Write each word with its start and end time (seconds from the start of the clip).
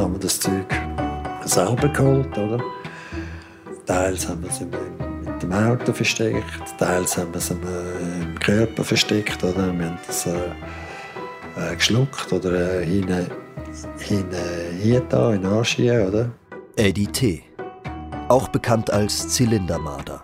haben 0.00 0.14
wir 0.14 0.20
das 0.20 0.40
Zeug 0.40 0.66
selber 1.44 1.88
geholt. 1.88 2.36
Oder? 2.38 2.60
Teils 3.86 4.28
haben 4.28 4.42
wir 4.42 4.50
es 4.50 4.60
mit 4.60 5.42
dem 5.42 5.52
Auto 5.52 5.92
versteckt, 5.92 6.44
teils 6.78 7.16
haben 7.16 7.32
wir 7.32 7.38
es 7.38 7.50
im 7.50 8.38
Körper 8.40 8.84
versteckt. 8.84 9.42
Oder? 9.42 9.72
Wir 9.78 9.86
haben 9.86 9.98
es 10.08 10.26
äh, 10.26 10.32
äh, 11.56 11.74
geschluckt 11.74 12.32
oder 12.32 12.80
äh, 12.80 12.86
hinten, 12.86 13.26
hinten 13.98 14.36
hier 14.80 15.00
da 15.00 15.32
in 15.32 15.42
den 15.42 15.50
Arsch 15.50 15.76
hier, 15.76 16.06
oder? 16.08 16.30
Eddie 16.76 17.06
T., 17.06 17.42
auch 18.28 18.48
bekannt 18.48 18.92
als 18.92 19.28
Zylindermarder. 19.28 20.22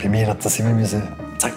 Bei 0.00 0.08
mir 0.08 0.26
hat 0.26 0.44
das 0.44 0.60
immer 0.60 0.74
müssen, 0.74 1.02
zack, 1.38 1.52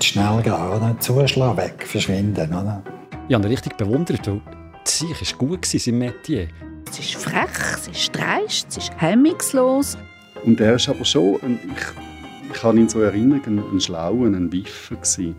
schnell 0.00 0.42
gehen, 0.42 0.52
oder? 0.52 0.94
Zuschlagen, 1.00 1.56
weg, 1.56 1.86
verschwinden, 1.86 2.48
oder? 2.50 2.82
Ich 3.28 3.34
habe 3.34 3.46
ihn 3.46 3.50
richtig 3.50 3.76
bewundert, 3.76 4.26
weil 4.26 4.40
sich 4.88 5.22
ist 5.22 5.38
gut 5.38 5.64
sein 5.64 5.98
Metier. 5.98 6.48
Es 6.90 6.98
ist 6.98 7.14
frech, 7.14 7.50
es 7.74 7.88
ist 7.88 8.16
dreist, 8.16 8.68
es 8.70 8.76
ist 8.78 8.92
hemmungslos. 8.96 9.96
Und 10.44 10.60
er 10.60 10.74
ist 10.74 10.88
aber 10.88 11.04
schon, 11.04 11.34
ich, 11.34 12.50
ich 12.52 12.60
kann 12.60 12.76
ihn 12.76 12.88
so 12.88 13.00
erinnern, 13.00 13.42
ein, 13.46 13.58
ein 13.58 13.80
schlauer, 13.80 14.26
ein 14.26 14.52
Wiffer 14.52 14.96
gewesen. 14.96 15.36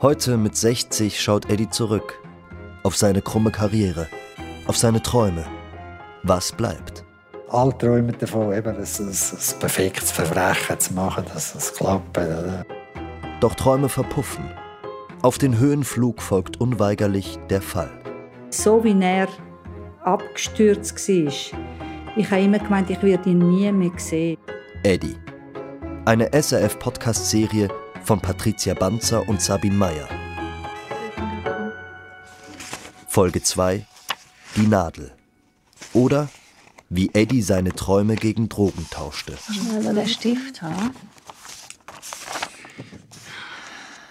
Heute 0.00 0.36
mit 0.36 0.56
60 0.56 1.20
schaut 1.20 1.50
Eddie 1.50 1.70
zurück. 1.70 2.20
Auf 2.82 2.96
seine 2.96 3.22
krumme 3.22 3.50
Karriere. 3.50 4.08
Auf 4.66 4.76
seine 4.76 5.02
Träume. 5.02 5.44
Was 6.24 6.52
bleibt? 6.52 7.04
Alle 7.48 7.76
träumen 7.78 8.16
davon, 8.18 8.52
eben, 8.52 8.68
ein, 8.68 8.76
ein, 8.76 9.08
ein 9.08 9.58
perfektes 9.60 10.10
Verbrechen 10.10 10.80
zu 10.80 10.94
machen, 10.94 11.24
dass 11.32 11.54
es 11.54 11.74
klappt. 11.74 12.16
Oder? 12.18 12.64
Doch 13.40 13.54
Träume 13.54 13.88
verpuffen. 13.88 14.44
Auf 15.22 15.38
den 15.38 15.58
Höhenflug 15.58 16.20
folgt 16.20 16.60
unweigerlich 16.60 17.38
der 17.48 17.62
Fall. 17.62 18.01
So 18.52 18.84
wie 18.84 18.94
er 19.00 19.28
abgestürzt 20.04 21.08
war, 21.08 21.32
ich 22.16 22.30
habe 22.30 22.42
immer 22.42 22.58
gemeint, 22.58 22.90
ich 22.90 23.02
werde 23.02 23.30
ihn 23.30 23.38
nie 23.38 23.72
mehr 23.72 23.90
sehen. 23.96 24.36
Eddie. 24.82 25.16
Eine 26.04 26.30
SRF-Podcast-Serie 26.34 27.68
von 28.04 28.20
Patricia 28.20 28.74
Banzer 28.74 29.26
und 29.26 29.40
Sabine 29.40 29.74
Meyer. 29.74 30.06
Folge 33.08 33.42
2 33.42 33.86
Die 34.56 34.66
Nadel. 34.66 35.12
Oder 35.94 36.28
wie 36.90 37.08
Eddie 37.14 37.40
seine 37.40 37.72
Träume 37.72 38.16
gegen 38.16 38.50
Drogen 38.50 38.86
tauschte. 38.90 39.34
Schneller 39.50 39.94
der 39.94 40.06
Stift 40.06 40.60
haben. 40.60 40.90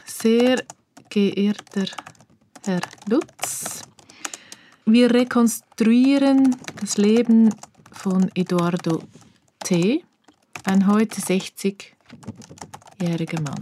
Sehr 0.06 0.64
geehrter 1.10 1.86
Herr 2.66 2.82
Lutz, 3.08 3.82
wir 4.86 5.14
rekonstruieren 5.14 6.56
das 6.80 6.98
Leben 6.98 7.54
von 7.92 8.32
Eduardo 8.36 9.04
T., 9.64 10.04
ein 10.64 10.88
heute 10.88 11.22
60-jähriger 11.22 13.42
Mann. 13.42 13.60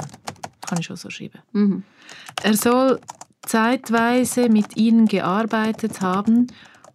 Kann 0.67 0.79
ich 0.79 0.91
auch 0.91 0.97
so 0.97 1.09
schreiben. 1.09 1.39
Mhm. 1.53 1.83
Er 2.43 2.55
soll 2.55 2.99
zeitweise 3.41 4.49
mit 4.49 4.77
ihnen 4.77 5.07
gearbeitet 5.07 6.01
haben 6.01 6.47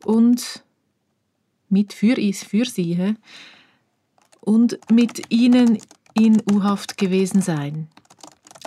und 0.04 0.62
mit 1.68 1.92
für, 1.92 2.16
für 2.16 2.64
sie 2.64 3.16
und 4.40 4.78
mit 4.90 5.32
ihnen 5.32 5.78
in 6.14 6.42
U-Haft 6.50 6.96
gewesen 6.96 7.42
sein. 7.42 7.88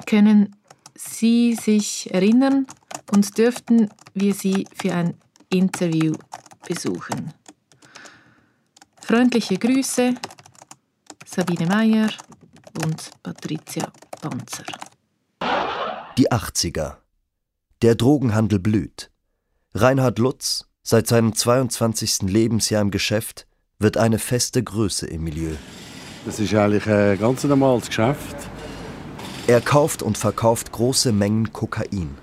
Können 0.05 0.55
Sie 0.95 1.53
sich 1.53 2.13
erinnern 2.13 2.67
und 3.11 3.38
dürften 3.38 3.89
wir 4.13 4.33
Sie 4.33 4.67
für 4.73 4.94
ein 4.94 5.16
Interview 5.50 6.14
besuchen. 6.67 7.34
Freundliche 9.02 9.58
Grüße, 9.58 10.16
Sabine 11.26 11.66
Meyer 11.67 12.09
und 12.84 13.12
Patricia 13.24 13.91
Panzer. 14.22 14.66
Die 16.18 16.30
80er. 16.30 16.97
Der 17.81 17.96
Drogenhandel 17.96 18.59
blüht. 18.59 19.09
Reinhard 19.74 20.19
Lutz, 20.19 20.66
seit 20.84 21.08
seinem 21.08 21.34
22. 21.34 22.24
Lebensjahr 22.24 22.81
im 22.81 22.91
Geschäft, 22.91 23.47
wird 23.79 23.96
eine 23.96 24.19
feste 24.19 24.62
Größe 24.62 25.08
im 25.08 25.24
Milieu. 25.24 25.53
Das 26.25 26.40
ist 26.40 26.53
eigentlich 26.53 26.88
ein 26.88 27.18
ganz 27.19 27.44
normales 27.46 27.88
Geschäft. 27.88 28.35
Er 29.46 29.62
kauft 29.62 30.03
und 30.03 30.18
verkauft 30.18 30.74
große 30.74 31.14
Mengen 31.14 31.53
Kokain, 31.53 32.18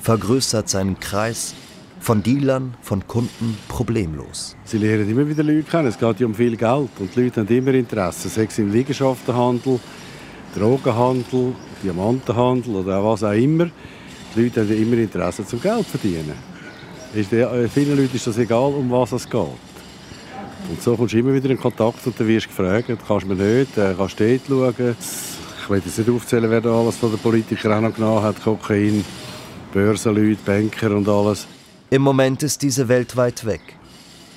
vergrößert 0.00 0.70
seinen 0.70 0.98
Kreis 0.98 1.54
von 2.00 2.22
Dealern, 2.22 2.74
von 2.80 3.06
Kunden 3.06 3.56
problemlos. 3.68 4.56
Sie 4.64 4.78
lernen 4.78 5.08
immer 5.10 5.28
wieder 5.28 5.42
Leute 5.42 5.64
kennen. 5.64 5.88
Es 5.88 5.98
geht 5.98 6.20
ja 6.20 6.26
um 6.26 6.34
viel 6.34 6.56
Geld 6.56 6.90
und 6.98 7.14
die 7.14 7.24
Leute 7.24 7.40
haben 7.40 7.48
immer 7.48 7.74
Interesse. 7.74 8.28
Sei 8.28 8.44
es 8.44 8.58
im 8.58 8.72
Liegenschaftenhandel, 8.72 9.80
Drogenhandel, 10.56 11.54
Diamantenhandel 11.82 12.76
oder 12.76 13.04
was 13.04 13.24
auch 13.24 13.32
immer. 13.32 13.70
Die 14.34 14.42
Leute 14.42 14.60
haben 14.60 14.82
immer 14.82 14.96
Interesse 14.96 15.44
zum 15.44 15.60
Geld 15.60 15.86
verdienen. 15.86 16.34
Ist 17.14 17.32
äh, 17.32 17.68
vielen 17.68 17.96
Leuten 17.96 18.14
ist 18.14 18.26
das 18.26 18.38
egal, 18.38 18.72
um 18.72 18.90
was 18.90 19.12
es 19.12 19.28
geht. 19.28 19.40
Und 20.70 20.82
so 20.82 20.96
kommst 20.96 21.14
du 21.14 21.18
immer 21.18 21.32
wieder 21.32 21.48
in 21.48 21.58
Kontakt 21.58 22.06
und 22.06 22.18
dann 22.18 22.28
wirst 22.28 22.46
du 22.46 22.50
gefragt, 22.50 22.86
kannst 23.06 23.24
du 23.24 23.34
mir 23.34 23.42
nicht, 23.42 23.78
äh, 23.78 23.94
kannst 23.96 24.20
du 24.20 24.38
dort 24.48 24.76
schauen. 24.76 24.96
Ich 25.62 25.70
will 25.70 25.82
jetzt 25.84 25.98
nicht 25.98 26.10
aufzählen, 26.10 26.50
wer 26.50 26.60
da 26.60 26.70
alles 26.70 26.96
von 26.96 27.10
den 27.10 27.18
Politikern 27.18 27.72
auch 27.72 27.88
noch 27.88 27.94
genommen 27.94 28.22
hat, 28.22 28.42
Kokain, 28.42 29.04
Börsenleute, 29.72 30.38
Banker 30.44 30.90
und 30.92 31.08
alles. 31.08 31.46
Im 31.90 32.02
Moment 32.02 32.42
ist 32.42 32.62
diese 32.62 32.88
Welt 32.88 33.16
weit 33.16 33.46
weg. 33.46 33.60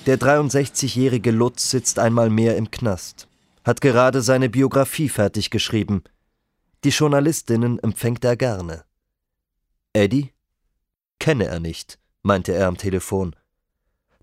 Der 0.06 0.18
63-jährige 0.18 1.30
Lutz 1.30 1.70
sitzt 1.70 1.98
einmal 1.98 2.30
mehr 2.30 2.56
im 2.56 2.70
Knast, 2.70 3.28
hat 3.64 3.80
gerade 3.80 4.22
seine 4.22 4.48
Biografie 4.48 5.08
fertig 5.08 5.50
geschrieben. 5.50 6.02
Die 6.84 6.88
Journalistinnen 6.88 7.78
empfängt 7.78 8.24
er 8.24 8.36
gerne. 8.36 8.84
Eddie? 9.92 10.32
Kenne 11.20 11.46
er 11.46 11.60
nicht, 11.60 11.98
meinte 12.22 12.52
er 12.52 12.66
am 12.68 12.76
Telefon. 12.76 13.36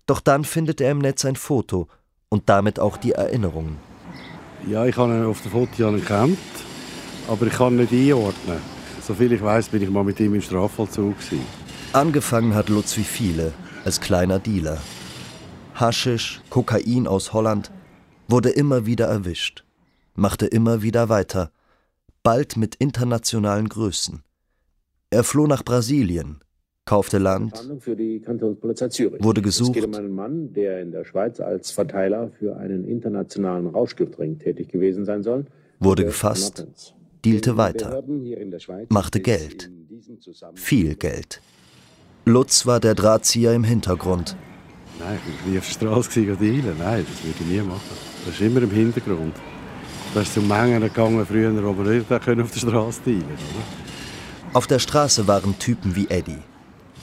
Doch 0.06 0.20
dann 0.20 0.44
findet 0.44 0.80
er 0.80 0.90
im 0.90 0.98
Netz 0.98 1.24
ein 1.24 1.36
Foto 1.36 1.88
und 2.28 2.48
damit 2.48 2.78
auch 2.78 2.96
die 2.96 3.12
Erinnerungen. 3.12 3.78
Ja, 4.66 4.84
ich 4.84 4.96
habe 4.96 5.14
ihn 5.14 5.24
auf 5.24 5.40
dem 5.40 5.52
Foto 5.52 5.82
erkannt 5.84 6.38
aber 7.30 7.46
ich 7.46 7.52
kann 7.52 7.76
nicht 7.76 7.92
einordnen. 7.92 8.58
Soviel 9.00 9.32
ich 9.32 9.42
weiß, 9.42 9.68
bin 9.68 9.82
ich 9.82 9.90
mal 9.90 10.02
mit 10.02 10.18
ihm 10.18 10.34
im 10.34 10.42
Strafvollzug. 10.42 11.16
Gewesen. 11.16 11.59
Angefangen 11.92 12.54
hat 12.54 12.68
Lutz 12.68 12.96
wie 12.98 13.02
viele, 13.02 13.52
als 13.84 14.00
kleiner 14.00 14.38
Dealer. 14.38 14.78
Haschisch, 15.74 16.40
Kokain 16.48 17.08
aus 17.08 17.32
Holland, 17.32 17.72
wurde 18.28 18.50
immer 18.50 18.86
wieder 18.86 19.06
erwischt, 19.06 19.64
machte 20.14 20.46
immer 20.46 20.82
wieder 20.82 21.08
weiter, 21.08 21.50
bald 22.22 22.56
mit 22.56 22.76
internationalen 22.76 23.68
Größen. 23.68 24.22
Er 25.10 25.24
floh 25.24 25.48
nach 25.48 25.64
Brasilien, 25.64 26.38
kaufte 26.84 27.18
Land, 27.18 27.54
wurde 27.58 29.42
gesucht. 29.42 29.70
Es 29.70 29.74
geht 29.74 29.86
um 29.86 29.94
einen 29.94 30.14
Mann, 30.14 30.52
der 30.52 30.82
in 30.82 30.92
der 30.92 31.04
Schweiz 31.04 31.40
als 31.40 31.72
Verteiler 31.72 32.30
für 32.38 32.56
einen 32.56 32.84
internationalen 32.84 33.66
Rauschgiftring 33.66 34.38
tätig 34.38 34.68
gewesen 34.68 35.04
sein 35.04 35.24
soll. 35.24 35.46
Wurde 35.80 36.04
gefasst, 36.04 36.64
dealte 37.24 37.56
weiter, 37.56 38.00
machte 38.90 39.20
Geld, 39.20 39.72
viel 40.54 40.94
Geld. 40.94 41.40
Lutz 42.30 42.64
war 42.64 42.78
der 42.78 42.94
Drahtzieher 42.94 43.52
im 43.54 43.64
Hintergrund. 43.64 44.36
Nein, 45.00 45.18
ich 45.26 45.44
war 45.44 45.50
nie 45.50 45.58
auf 45.58 45.66
der 45.66 45.72
Straße 45.72 46.36
dealen. 46.36 46.78
Nein, 46.78 47.04
das 47.08 47.24
würde 47.24 47.38
ich 47.40 47.46
nie 47.46 47.60
machen. 47.60 47.80
Das 48.24 48.34
ist 48.34 48.40
immer 48.40 48.62
im 48.62 48.70
Hintergrund. 48.70 49.34
Da 50.14 50.20
ist 50.20 50.38
um 50.38 50.46
Mengen 50.46 50.80
gegangen 50.80 51.26
früher, 51.26 51.52
wo 51.64 51.76
wir 51.76 51.90
nicht 51.92 52.12
auf 52.12 52.50
der 52.52 52.60
Straße 52.60 53.00
dealen 53.04 53.38
Auf 54.52 54.68
der 54.68 54.78
Straße 54.78 55.26
waren 55.26 55.58
Typen 55.58 55.96
wie 55.96 56.08
Eddie. 56.08 56.38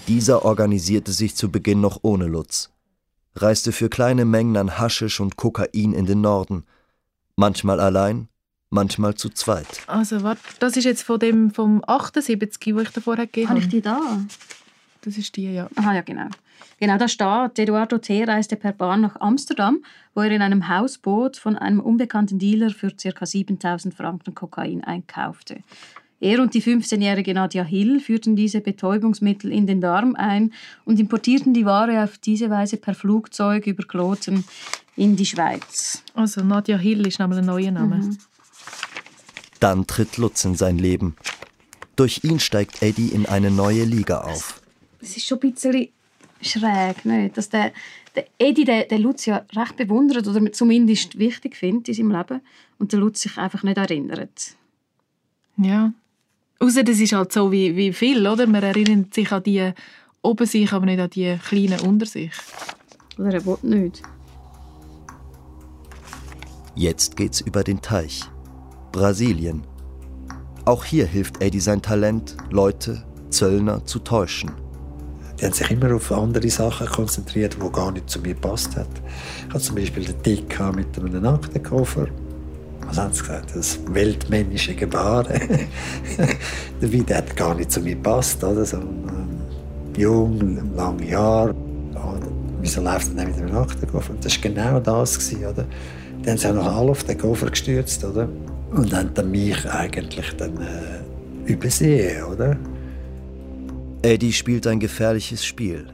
Dieser 0.07 0.45
organisierte 0.45 1.11
sich 1.11 1.35
zu 1.35 1.51
Beginn 1.51 1.81
noch 1.81 1.99
ohne 2.03 2.27
Lutz, 2.27 2.69
reiste 3.35 3.73
für 3.73 3.89
kleine 3.89 4.23
Mengen 4.23 4.55
an 4.55 4.79
Haschisch 4.79 5.19
und 5.19 5.35
Kokain 5.35 5.91
in 5.91 6.05
den 6.05 6.21
Norden, 6.21 6.63
manchmal 7.35 7.81
allein, 7.81 8.29
manchmal 8.69 9.15
zu 9.15 9.29
zweit. 9.29 9.67
Also, 9.87 10.23
warte, 10.23 10.39
das 10.59 10.77
ist 10.77 10.85
jetzt 10.85 11.03
von 11.03 11.19
dem 11.19 11.51
vom 11.51 11.83
78, 11.85 12.73
wo 12.73 12.79
ich 12.79 12.89
vorher 12.89 13.25
gegeben 13.25 13.49
habe. 13.49 13.59
Habe 13.59 13.65
ich 13.65 13.69
die 13.69 13.81
da? 13.81 13.99
Das 15.07 15.17
ist 15.17 15.37
die, 15.37 15.53
ja. 15.53 15.69
Aha, 15.77 15.95
ja, 15.95 16.01
genau. 16.01 16.27
Genau, 16.81 16.97
da 16.97 17.07
steht, 17.07 17.59
Eduardo 17.59 17.97
T. 17.97 18.25
reiste 18.25 18.57
per 18.57 18.73
Bahn 18.73 18.99
nach 18.99 19.15
Amsterdam, 19.21 19.79
wo 20.13 20.19
er 20.19 20.31
in 20.31 20.41
einem 20.41 20.67
Hausboot 20.67 21.37
von 21.37 21.55
einem 21.55 21.79
unbekannten 21.79 22.39
Dealer 22.39 22.71
für 22.71 22.91
ca. 22.91 23.25
7000 23.25 23.93
Franken 23.93 24.35
Kokain 24.35 24.83
einkaufte. 24.83 25.61
Er 26.19 26.41
und 26.41 26.53
die 26.53 26.61
15-jährige 26.61 27.33
Nadja 27.33 27.63
Hill 27.63 28.01
führten 28.01 28.35
diese 28.35 28.59
Betäubungsmittel 28.59 29.49
in 29.49 29.65
den 29.65 29.79
Darm 29.79 30.13
ein 30.15 30.51
und 30.83 30.99
importierten 30.99 31.53
die 31.53 31.65
Ware 31.65 32.03
auf 32.03 32.17
diese 32.17 32.49
Weise 32.49 32.75
per 32.75 32.93
Flugzeug 32.93 33.65
über 33.65 33.83
Kloten 33.83 34.43
in 34.97 35.15
die 35.15 35.25
Schweiz. 35.25 36.03
Also 36.15 36.43
Nadja 36.43 36.77
Hill 36.77 37.07
ist 37.07 37.19
nochmal 37.19 37.37
ein 37.37 37.45
neuer 37.45 37.71
Name. 37.71 37.95
Mhm. 37.95 38.17
Dann 39.61 39.87
tritt 39.87 40.17
Lutz 40.17 40.43
in 40.43 40.55
sein 40.55 40.77
Leben. 40.77 41.15
Durch 41.95 42.25
ihn 42.25 42.41
steigt 42.41 42.81
Eddie 42.81 43.07
in 43.07 43.25
eine 43.25 43.51
neue 43.51 43.85
Liga 43.85 44.19
auf. 44.19 44.61
Es 45.09 45.15
ist 45.15 45.25
schon 45.25 45.39
ein 45.41 45.51
bisschen 45.51 45.87
schräg, 46.41 47.05
nicht? 47.05 47.37
Dass 47.37 47.49
der, 47.49 47.71
der 48.15 48.25
Eddie 48.37 48.65
den, 48.65 48.87
den 48.89 49.01
Lutz 49.01 49.25
ja 49.25 49.45
recht 49.55 49.77
bewundert 49.77 50.27
oder 50.27 50.51
zumindest 50.51 51.17
wichtig 51.17 51.55
findet 51.55 51.87
in 51.87 51.93
seinem 51.93 52.11
Leben 52.11 52.41
und 52.77 52.91
der 52.91 52.99
Lutz 52.99 53.21
sich 53.21 53.37
einfach 53.37 53.63
nicht 53.63 53.77
erinnert. 53.77 54.55
Ja. 55.57 55.93
Außer 56.59 56.83
das 56.83 56.99
ist 56.99 57.13
halt 57.13 57.31
so 57.31 57.51
wie, 57.51 57.75
wie 57.77 57.93
viel, 57.93 58.27
oder? 58.27 58.47
Man 58.47 58.63
erinnert 58.63 59.13
sich 59.13 59.31
an 59.31 59.43
die 59.43 59.71
oben 60.21 60.45
sich, 60.45 60.73
aber 60.73 60.85
nicht 60.85 60.99
an 60.99 61.09
die 61.09 61.37
kleinen 61.37 61.79
unter 61.81 62.05
sich. 62.05 62.33
Oder 63.17 63.35
er 63.35 63.45
will 63.45 63.57
nicht. 63.61 64.01
Jetzt 66.75 67.15
geht's 67.15 67.39
über 67.41 67.63
den 67.63 67.81
Teich. 67.81 68.23
Brasilien. 68.91 69.63
Auch 70.65 70.83
hier 70.83 71.05
hilft 71.05 71.41
Eddie 71.41 71.61
sein 71.61 71.81
Talent, 71.81 72.35
Leute, 72.51 73.05
Zöllner 73.29 73.85
zu 73.85 73.99
täuschen. 73.99 74.51
Die 75.39 75.45
haben 75.45 75.53
sich 75.53 75.69
immer 75.69 75.93
auf 75.93 76.11
andere 76.11 76.49
Sachen 76.49 76.87
konzentriert, 76.87 77.57
die 77.61 77.71
gar 77.71 77.91
nicht 77.91 78.09
zu 78.09 78.19
mir 78.19 78.33
gepasst 78.33 78.75
hat. 78.75 78.87
Ich 79.47 79.53
hatte 79.53 79.63
zum 79.63 79.75
Beispiel 79.75 80.05
den 80.05 80.21
Dick 80.23 80.59
mit 80.75 80.97
einem 80.97 81.25
Aktenkoffer. 81.25 82.07
Was 82.87 82.97
haben 82.97 83.13
sie 83.13 83.21
gesagt? 83.21 83.55
Das 83.55 83.79
weltmännische 83.87 84.73
Gebaren. 84.73 85.27
der 86.81 86.93
Wein 86.93 87.15
hat 87.15 87.35
gar 87.35 87.53
nicht 87.53 87.71
zu 87.71 87.81
mir 87.81 87.95
gepasst. 87.95 88.43
Oder? 88.43 88.65
So, 88.65 88.77
ähm, 88.77 89.41
jung, 89.95 90.75
lange 90.75 91.07
Jahre. 91.07 91.53
Wieso 92.59 92.81
läuft 92.81 93.15
er 93.15 93.25
mit 93.25 93.37
einem 93.37 93.55
Aktenkoffer? 93.55 94.11
Und 94.11 94.25
das 94.25 94.35
war 94.35 94.49
genau 94.49 94.79
das. 94.79 95.33
Oder? 95.35 95.65
Die 96.23 96.29
haben 96.29 96.37
sich 96.37 96.51
noch 96.51 96.65
alle 96.65 96.91
auf 96.91 97.03
den 97.03 97.17
Koffer 97.17 97.49
gestürzt. 97.49 98.03
Oder? 98.03 98.27
Und 98.71 98.93
haben 98.93 99.11
dann 99.13 99.29
mich 99.29 99.69
eigentlich 99.69 100.35
dann, 100.37 100.57
äh, 100.57 101.51
übersehen. 101.51 102.23
Oder? 102.23 102.57
Eddie 104.03 104.31
spielt 104.31 104.67
ein 104.67 104.79
gefährliches 104.79 105.43
Spiel. 105.43 105.91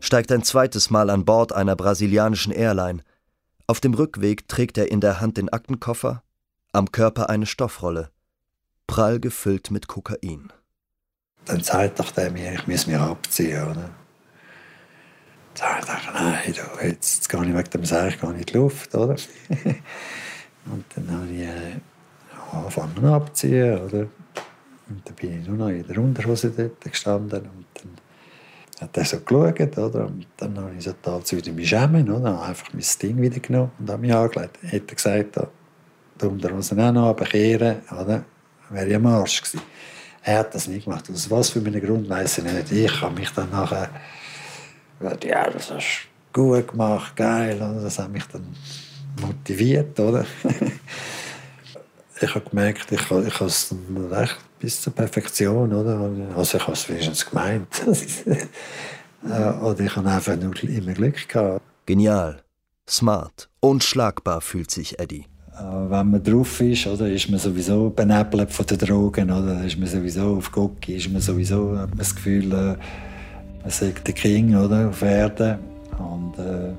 Steigt 0.00 0.32
ein 0.32 0.42
zweites 0.42 0.88
Mal 0.90 1.10
an 1.10 1.26
Bord 1.26 1.52
einer 1.52 1.76
brasilianischen 1.76 2.52
Airline. 2.52 3.02
Auf 3.66 3.80
dem 3.80 3.92
Rückweg 3.92 4.48
trägt 4.48 4.78
er 4.78 4.90
in 4.90 5.00
der 5.00 5.20
Hand 5.20 5.36
den 5.36 5.50
Aktenkoffer, 5.50 6.22
am 6.72 6.90
Körper 6.90 7.28
eine 7.28 7.44
Stoffrolle, 7.44 8.10
prall 8.86 9.20
gefüllt 9.20 9.70
mit 9.70 9.88
Kokain. 9.88 10.52
Dann 11.44 11.62
sagt 11.62 12.00
doch 12.00 12.10
der 12.12 12.30
mir, 12.30 12.54
ich 12.54 12.66
muss 12.66 12.86
mich 12.86 12.96
abziehen, 12.96 13.62
oder? 13.62 13.90
Dann 15.54 15.80
dachte 15.86 15.98
ich, 16.00 16.14
nein, 16.14 16.54
du, 16.54 16.86
jetzt 16.86 17.28
gehe 17.28 17.42
ich 17.42 17.54
wegen 17.54 17.70
dem 17.70 17.84
Seich 17.84 18.18
gar 18.20 18.32
nicht 18.32 18.50
die 18.50 18.54
Luft, 18.54 18.94
oder? 18.94 19.14
Und 20.66 20.84
dann 20.96 21.10
habe 21.10 21.30
ich 21.30 21.42
äh, 21.42 21.76
angefangen 22.52 23.04
abzuziehen, 23.04 23.78
oder? 23.80 24.06
Und 24.88 25.02
dann 25.04 25.14
bin 25.14 25.40
ich 25.40 25.48
nur 25.48 25.56
noch 25.56 25.68
in 25.68 25.86
der 25.86 25.98
Unterhose 25.98 26.50
dort 26.50 26.80
gestanden. 26.80 27.40
Und 27.40 27.66
dann 27.74 27.92
hat 28.80 28.96
er 28.96 29.04
so 29.04 29.20
geschaut, 29.20 29.78
oder? 29.78 30.06
Und 30.06 30.26
dann 30.36 30.58
habe 30.58 30.72
ich 30.76 30.84
so 30.84 30.92
total 30.92 31.22
zu 31.22 31.36
mich 31.52 31.68
schämen, 31.68 32.10
oder? 32.10 32.36
Habe 32.36 32.46
einfach 32.46 32.72
mein 32.72 32.84
Ding 33.00 33.20
wieder 33.20 33.40
genommen 33.40 33.72
und 33.78 33.90
habe 33.90 34.00
mich 34.00 34.14
angelegt. 34.14 34.58
Er 34.62 34.68
hätte 34.70 34.94
gesagt, 34.94 35.36
die 36.20 36.26
Unterhose 36.26 36.74
auch 36.74 36.92
noch 36.92 37.08
runterkehren, 37.08 37.78
oder? 37.90 38.24
Wäre 38.70 38.88
ich 38.88 38.96
am 38.96 39.06
Arsch 39.06 39.42
gewesen. 39.42 39.60
Er 40.22 40.38
hat 40.38 40.54
das 40.54 40.68
nicht 40.68 40.84
gemacht. 40.84 41.04
Aus 41.10 41.30
was 41.30 41.50
für 41.50 41.58
einen 41.58 41.80
Grund, 41.80 42.08
weiß 42.08 42.38
ich 42.38 42.44
nicht. 42.44 42.72
Ich 42.72 43.00
habe 43.00 43.14
mich 43.14 43.30
dann 43.30 43.50
nachher 43.50 43.90
gesagt, 44.98 45.24
ja, 45.24 45.50
das 45.50 45.70
hast 45.70 46.08
du 46.32 46.40
gut 46.40 46.68
gemacht, 46.68 47.14
geil. 47.14 47.56
Oder? 47.56 47.82
Das 47.82 47.98
hat 47.98 48.10
mich 48.10 48.24
dann 48.26 48.46
motiviert, 49.20 49.98
oder? 50.00 50.24
ich 52.20 52.34
habe 52.34 52.48
gemerkt, 52.48 52.90
ich, 52.90 53.00
ich 53.00 53.10
habe 53.10 53.46
es 53.46 53.74
recht 54.10 54.38
bis 54.64 54.80
zur 54.80 54.94
Perfektion, 54.94 55.72
oder? 55.74 56.10
Also 56.36 56.56
ich 56.56 56.62
habe 56.62 56.72
es 56.72 56.88
wenigstens 56.88 57.26
gemeint. 57.28 57.68
oder 59.22 59.80
ich 59.80 59.94
habe 59.94 60.08
einfach 60.08 60.36
nur 60.36 60.54
immer 60.64 60.92
Glück 60.94 61.28
gehabt. 61.28 61.60
Genial, 61.84 62.42
smart, 62.88 63.50
unschlagbar 63.60 64.40
fühlt 64.40 64.70
sich 64.70 64.98
Eddie. 64.98 65.26
Wenn 65.56 66.10
man 66.10 66.22
drauf 66.22 66.60
ist, 66.62 66.86
oder, 66.86 67.08
ist 67.08 67.30
man 67.30 67.38
sowieso 67.38 67.90
benebelt 67.90 68.50
von 68.50 68.66
den 68.66 68.78
Drogen, 68.78 69.30
oder? 69.30 69.64
Ist 69.64 69.78
man 69.78 69.86
sowieso 69.86 70.36
auf 70.38 70.50
Gucki, 70.50 70.96
ist 70.96 71.12
man 71.12 71.20
sowieso, 71.20 71.78
hat 71.78 71.90
man 71.90 71.98
das 71.98 72.14
Gefühl, 72.14 72.52
äh, 72.52 72.76
man 73.62 73.70
sagt 73.70 74.06
der 74.06 74.14
King, 74.14 74.56
oder, 74.56 74.88
auf 74.88 75.02
Erden. 75.02 75.58
Und 75.98 76.38
äh, 76.38 76.72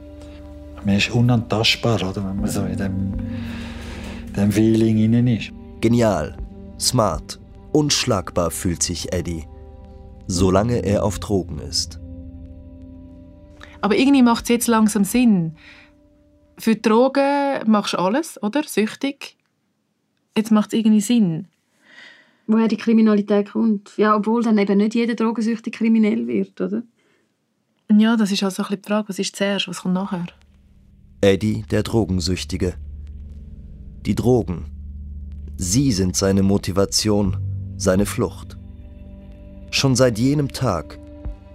man 0.83 0.97
ist 0.97 1.09
unantastbar, 1.11 2.01
oder, 2.01 2.27
wenn 2.27 2.35
man 2.35 2.49
so 2.49 2.63
in 2.63 2.77
dem 2.77 3.13
dem 4.35 4.51
Feeling 4.51 4.97
innen 4.97 5.27
ist. 5.27 5.51
Genial, 5.79 6.35
smart, 6.77 7.39
unschlagbar 7.75 8.51
fühlt 8.51 8.81
sich 8.81 9.11
Eddie, 9.11 9.45
solange 10.27 10.77
er 10.85 11.03
auf 11.03 11.19
Drogen 11.19 11.59
ist. 11.59 11.99
Aber 13.81 13.97
irgendwie 13.97 14.23
macht 14.23 14.45
es 14.45 14.49
jetzt 14.49 14.67
langsam 14.67 15.03
Sinn. 15.03 15.57
Für 16.57 16.75
Drogen 16.77 17.69
machst 17.69 17.93
du 17.93 17.97
alles, 17.97 18.41
oder? 18.41 18.63
Süchtig. 18.63 19.35
Jetzt 20.37 20.51
macht 20.51 20.71
es 20.71 20.79
irgendwie 20.79 21.01
Sinn. 21.01 21.47
Woher 22.47 22.69
die 22.69 22.77
Kriminalität 22.77 23.51
kommt. 23.51 23.91
Ja, 23.97 24.15
obwohl 24.15 24.41
dann 24.41 24.57
eben 24.57 24.77
nicht 24.77 24.95
jeder 24.95 25.15
drogensüchtig 25.15 25.73
kriminell 25.73 26.27
wird, 26.27 26.59
oder? 26.61 26.83
Ja, 27.91 28.15
das 28.15 28.31
ist 28.31 28.41
also 28.41 28.63
ein 28.63 28.67
bisschen 28.67 28.81
die 28.83 28.87
Frage, 28.87 29.09
was 29.09 29.19
ist 29.19 29.35
zuerst, 29.35 29.67
was 29.67 29.81
kommt 29.81 29.95
nachher? 29.95 30.25
Eddie, 31.21 31.65
der 31.69 31.83
Drogensüchtige. 31.83 32.75
Die 34.05 34.15
Drogen. 34.15 34.65
Sie 35.57 35.91
sind 35.91 36.15
seine 36.15 36.43
Motivation, 36.43 37.37
seine 37.77 38.05
Flucht. 38.05 38.57
Schon 39.71 39.95
seit 39.95 40.17
jenem 40.17 40.51
Tag, 40.51 40.99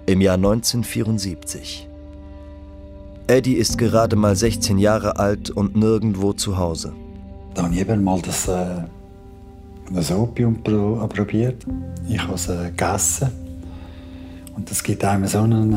im 0.06 0.20
Jahr 0.20 0.34
1974. 0.34 1.88
Eddie 3.26 3.54
ist 3.54 3.78
gerade 3.78 4.16
mal 4.16 4.34
16 4.34 4.78
Jahre 4.78 5.18
alt 5.18 5.50
und 5.50 5.76
nirgendwo 5.76 6.32
zu 6.32 6.58
Hause. 6.58 6.92
Da 7.54 7.62
habe 7.62 7.74
ich 7.74 7.80
eben 7.80 8.02
mal 8.02 8.20
das, 8.20 8.48
äh, 8.48 8.82
das 9.92 10.10
Opium 10.10 10.62
probiert. 10.62 11.64
Ich 12.08 12.20
habe 12.20 12.34
es 12.34 12.48
äh, 12.48 12.66
gegessen. 12.66 13.30
Und 14.56 14.70
das 14.70 14.82
gibt 14.82 15.04
einem 15.04 15.26
so 15.26 15.38
einen, 15.38 15.72
äh, 15.72 15.76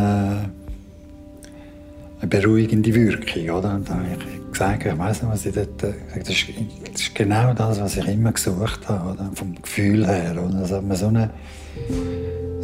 eine 2.20 2.28
beruhigende 2.28 2.94
Wirkung. 2.94 3.50
Oder? 3.50 3.76
Und 3.76 3.88
dann 3.88 4.00
habe 4.00 4.08
ich 4.20 4.43
gesagt, 4.54 4.86
ich 4.86 4.98
weiß 4.98 5.22
nicht, 5.22 5.32
was 5.32 5.46
ich 5.46 5.54
dort 5.54 5.84
äh, 5.84 5.94
das 6.18 6.30
ist, 6.30 6.46
das 6.92 7.02
ist 7.02 7.16
genau 7.16 7.54
das, 7.54 7.82
was 7.82 7.98
ich 7.98 8.08
immer 8.08 8.32
gesucht 8.32 8.88
habe, 8.88 9.12
oder? 9.12 9.30
vom 9.36 9.56
Gefühl 9.62 10.08
her. 10.08 10.32
Oder? 10.32 10.62
Es 10.62 10.72
hat 10.72 10.84
mir 10.84 10.96
so 10.96 11.08
eine, 11.08 11.30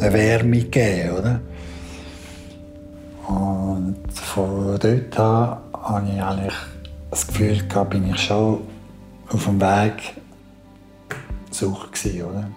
eine 0.00 0.12
Wärme 0.12 0.58
gegeben. 0.58 1.18
Oder? 1.18 1.40
Und 3.26 3.96
von 4.12 4.78
dort 4.78 5.18
an 5.20 5.58
habe 5.72 6.08
ich 6.14 6.22
eigentlich 6.22 6.54
das 7.10 7.26
Gefühl 7.26 7.66
gehabt, 7.68 7.90
bin 7.90 8.10
ich 8.10 8.20
schon 8.20 8.60
auf 9.28 9.44
dem 9.44 9.60
Weg 9.60 10.14
suchen 11.50 11.90
gewesen, 11.92 12.22
oder? 12.22 12.50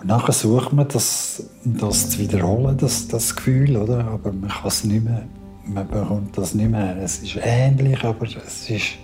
Und 0.00 0.06
nachher 0.06 0.32
sucht 0.32 0.72
man 0.72 0.88
das, 0.88 1.42
das 1.64 2.10
zu 2.10 2.18
wiederholen, 2.18 2.76
das, 2.78 3.06
das 3.08 3.36
Gefühl, 3.36 3.76
oder? 3.76 4.06
Aber 4.06 4.32
man 4.32 4.48
kann 4.48 4.68
es 4.68 4.84
nicht 4.84 5.04
mehr 5.04 5.24
man 5.72 5.88
bekommt 5.88 6.36
das 6.36 6.54
nicht 6.54 6.70
mehr. 6.70 6.96
Es 7.02 7.18
ist 7.18 7.38
ähnlich, 7.42 8.02
aber 8.04 8.26
es 8.26 8.70
ist 8.70 8.98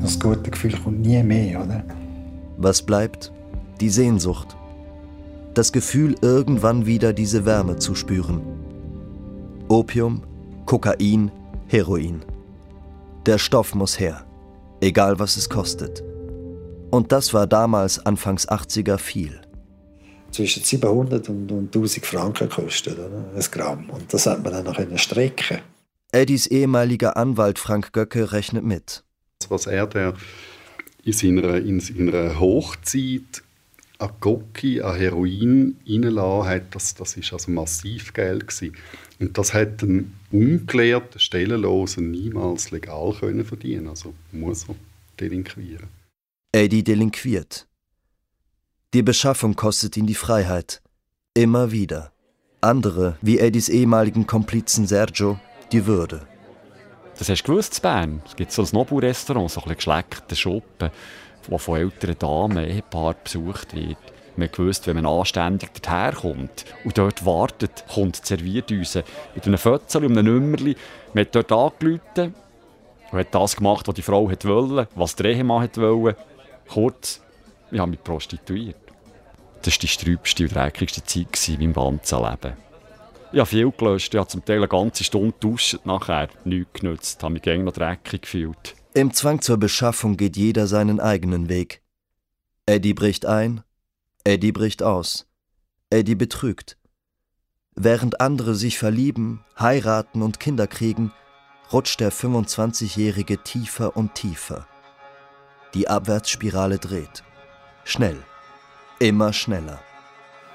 das 0.00 0.18
gute 0.18 0.50
Gefühl 0.50 0.72
kommt 0.82 1.00
nie 1.00 1.22
mehr, 1.22 1.62
oder? 1.62 1.84
Was 2.56 2.82
bleibt? 2.82 3.32
Die 3.80 3.90
Sehnsucht. 3.90 4.56
Das 5.54 5.72
Gefühl, 5.72 6.16
irgendwann 6.20 6.86
wieder 6.86 7.12
diese 7.12 7.44
Wärme 7.44 7.76
zu 7.76 7.94
spüren. 7.94 8.40
Opium, 9.68 10.22
Kokain, 10.66 11.30
Heroin. 11.68 12.24
Der 13.26 13.38
Stoff 13.38 13.74
muss 13.74 13.98
her, 13.98 14.24
egal 14.80 15.18
was 15.18 15.36
es 15.36 15.48
kostet. 15.48 16.02
Und 16.90 17.12
das 17.12 17.34
war 17.34 17.46
damals 17.46 18.04
Anfangs 18.04 18.48
80er 18.48 18.98
viel 18.98 19.43
zwischen 20.34 20.62
700 20.62 21.28
und, 21.28 21.50
und 21.50 21.74
1000 21.74 22.04
Franken 22.04 22.48
kostet, 22.48 22.98
oder? 22.98 23.24
ein 23.34 23.44
Gramm. 23.50 23.90
Und 23.90 24.12
das 24.12 24.26
hat 24.26 24.42
man 24.42 24.52
dann 24.52 24.64
noch 24.64 24.78
in 24.78 24.90
der 24.90 24.98
Strecke. 24.98 25.60
Eddies 26.12 26.46
ehemaliger 26.46 27.16
Anwalt 27.16 27.58
Frank 27.58 27.92
Göcke 27.92 28.32
rechnet 28.32 28.64
mit. 28.64 29.02
Was 29.48 29.66
er 29.66 29.86
der 29.86 30.14
in 31.04 31.12
seiner, 31.12 31.56
in 31.56 31.80
seiner 31.80 32.38
Hochzeit 32.38 33.42
an 33.98 34.10
Gocki, 34.20 34.80
an 34.80 34.96
Heroin 34.96 35.76
reingelassen 35.88 36.48
hat, 36.48 36.74
das, 36.74 36.94
das 36.94 37.16
ist 37.16 37.32
also 37.32 37.50
massiv 37.50 38.12
Geld 38.12 38.48
gewesen. 38.48 38.76
Und 39.20 39.38
das 39.38 39.54
hat 39.54 39.82
ein 39.82 40.14
ungelehrter, 40.32 41.18
Stellenloser 41.18 42.00
niemals 42.00 42.70
legal 42.70 43.14
können 43.18 43.44
verdienen. 43.44 43.88
Also 43.88 44.14
muss 44.32 44.68
er 44.68 44.74
delinquieren. 45.20 45.88
Eddie 46.52 46.82
delinquiert. 46.82 47.66
Die 48.94 49.02
Beschaffung 49.02 49.56
kostet 49.56 49.96
ihn 49.96 50.06
die 50.06 50.14
Freiheit. 50.14 50.80
Immer 51.34 51.72
wieder. 51.72 52.12
Andere, 52.60 53.16
wie 53.22 53.40
Eddies 53.40 53.68
ehemaligen 53.68 54.24
Komplizen 54.24 54.86
Sergio, 54.86 55.36
die 55.72 55.84
Würde. 55.86 56.20
Das 57.18 57.28
hast 57.28 57.42
du 57.42 57.50
gewusst, 57.50 57.78
in 57.78 57.82
Bern. 57.82 58.22
Es 58.24 58.36
gibt 58.36 58.52
so 58.52 58.62
ein 58.62 58.68
Nobu-Restaurant, 58.70 59.50
so 59.50 59.62
ein 59.62 59.74
geschleckter 59.74 60.36
Schuppen, 60.36 60.92
der 61.50 61.58
von 61.58 61.76
älteren 61.76 62.16
Damen, 62.20 62.64
Ehepaaren 62.64 63.16
besucht 63.24 63.74
wird. 63.74 63.98
Man 64.36 64.48
wusste, 64.56 64.86
wenn 64.86 65.02
man 65.02 65.12
anständig 65.12 65.70
daherkommt 65.82 66.64
und 66.84 66.96
dort 66.96 67.26
wartet, 67.26 67.84
kommt 67.92 68.22
die 68.22 68.28
Servierdüse 68.28 69.02
mit 69.34 69.44
einem 69.44 69.58
Fötzchen 69.58 70.04
und 70.04 70.16
einem 70.16 70.32
Nummerli. 70.32 70.76
Man 71.14 71.24
hat 71.24 71.34
dort 71.34 71.50
angerufen 71.50 72.32
und 73.10 73.18
hat 73.18 73.34
das 73.34 73.56
gemacht, 73.56 73.88
was 73.88 73.94
die 73.96 74.02
Frau 74.02 74.30
wollte, 74.30 74.88
was 74.94 75.16
der 75.16 75.32
Ehemann 75.32 75.68
wollte. 75.74 76.16
Kurz, 76.68 77.20
ich 77.72 77.80
habe 77.80 77.90
mich 77.90 78.04
prostituiert. 78.04 78.83
Die 79.66 79.88
sträubste 79.88 80.44
und 80.44 80.54
dreckigste 80.54 81.02
Zeit 81.04 81.48
in 81.48 81.60
meinem 81.60 81.72
ganzen 81.72 82.22
Leben. 82.22 82.56
Ich 83.32 83.38
habe 83.38 83.46
viel 83.46 83.70
gelöscht, 83.70 84.12
ich 84.12 84.20
habe 84.20 84.28
zum 84.28 84.44
Teil 84.44 84.58
eine 84.58 84.68
ganze 84.68 85.04
Stunde 85.04 85.34
duscht, 85.40 85.78
nachher 85.84 86.28
nichts 86.44 86.80
genützt, 86.80 87.22
habe 87.22 87.34
mich 87.34 87.42
gegen 87.42 87.64
noch 87.64 87.72
dreckig 87.72 88.22
gefühlt. 88.22 88.74
Im 88.92 89.12
Zwang 89.12 89.40
zur 89.40 89.56
Beschaffung 89.56 90.16
geht 90.16 90.36
jeder 90.36 90.66
seinen 90.66 91.00
eigenen 91.00 91.48
Weg. 91.48 91.82
Eddie 92.66 92.94
bricht 92.94 93.26
ein, 93.26 93.62
Eddie 94.22 94.52
bricht 94.52 94.82
aus. 94.82 95.26
Eddie 95.90 96.14
betrügt. 96.14 96.76
Während 97.74 98.20
andere 98.20 98.54
sich 98.54 98.78
verlieben, 98.78 99.44
heiraten 99.58 100.22
und 100.22 100.40
Kinder 100.40 100.66
kriegen, 100.66 101.12
rutscht 101.72 102.00
der 102.00 102.12
25-Jährige 102.12 103.42
tiefer 103.42 103.96
und 103.96 104.14
tiefer. 104.14 104.68
Die 105.74 105.88
Abwärtsspirale 105.88 106.78
dreht. 106.78 107.24
Schnell. 107.84 108.22
Immer 109.04 109.32
schneller. 109.32 109.80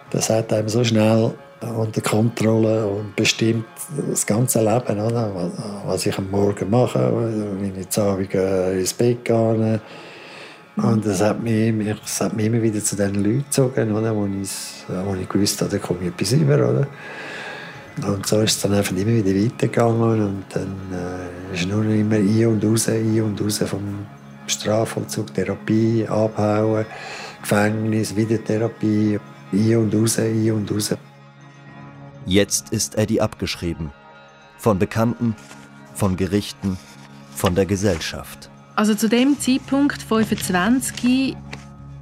Das 0.10 0.30
hat 0.30 0.52
einem 0.52 0.70
so 0.70 0.84
schnell 0.84 1.34
unter 1.62 2.02
Kontrolle 2.02 2.88
und 2.88 3.16
bestimmt 3.16 3.66
das 4.10 4.26
ganze 4.26 4.60
Leben, 4.60 5.00
oder? 5.00 5.52
was 5.86 6.06
ich 6.06 6.18
am 6.18 6.32
Morgen 6.32 6.68
mache, 6.70 7.12
wenn 7.60 7.80
ich 7.80 7.90
zu 7.90 8.02
Abend 8.02 8.34
ins 8.34 8.94
Bett 8.94 9.24
gehe, 9.24 9.80
und 10.78 11.06
das 11.06 11.22
hat 11.22 11.44
mich, 11.44 11.74
das 12.02 12.22
hat 12.22 12.34
mich 12.36 12.46
immer 12.46 12.62
wieder 12.62 12.82
zu 12.84 12.96
den 12.96 13.16
Leuten 13.16 13.44
gezogen, 13.44 13.92
oder, 13.96 14.16
wo, 14.16 14.26
ich, 14.26 14.50
wo 14.88 15.14
ich 15.14 15.30
gewusst 15.30 15.62
habe, 15.62 15.72
da 15.72 15.78
komme 15.78 16.00
ich 16.02 16.08
etwas 16.08 16.32
über. 16.32 16.56
Oder? 16.56 16.88
Und 18.08 18.26
so 18.26 18.40
ist 18.40 18.56
es 18.56 18.62
dann 18.62 18.74
einfach 18.74 18.96
immer 18.96 19.08
wieder 19.08 19.36
weitergegangen. 19.36 20.26
Und 20.26 20.44
dann 20.54 20.76
äh, 20.94 21.56
ist 21.56 21.68
nur 21.68 21.84
immer 21.84 22.16
ein 22.16 22.46
und 22.48 22.64
raus, 22.64 22.88
ein 22.88 23.22
und 23.22 23.42
raus 23.42 23.62
vom 23.66 24.08
Strafvollzug, 24.48 25.34
Therapie, 25.34 26.08
Abhauen, 26.08 26.86
Gefängnis, 27.42 28.16
wieder 28.16 28.44
Therapie, 28.44 29.20
ein 29.52 29.76
und 29.78 29.96
raus, 29.96 30.20
ein 30.20 30.52
und 30.52 30.72
raus. 30.72 30.96
Jetzt 32.26 32.72
ist 32.72 32.98
Eddie 32.98 33.22
abgeschrieben. 33.22 33.92
Von 34.58 34.78
Bekannten, 34.78 35.36
von 35.94 36.16
Gerichten, 36.16 36.78
von 37.36 37.56
der 37.56 37.66
Gesellschaft. 37.66 38.50
Also 38.76 38.96
zu 38.96 39.10
dem 39.10 39.40
Zeitpunkt, 39.40 40.02
25, 40.02 41.36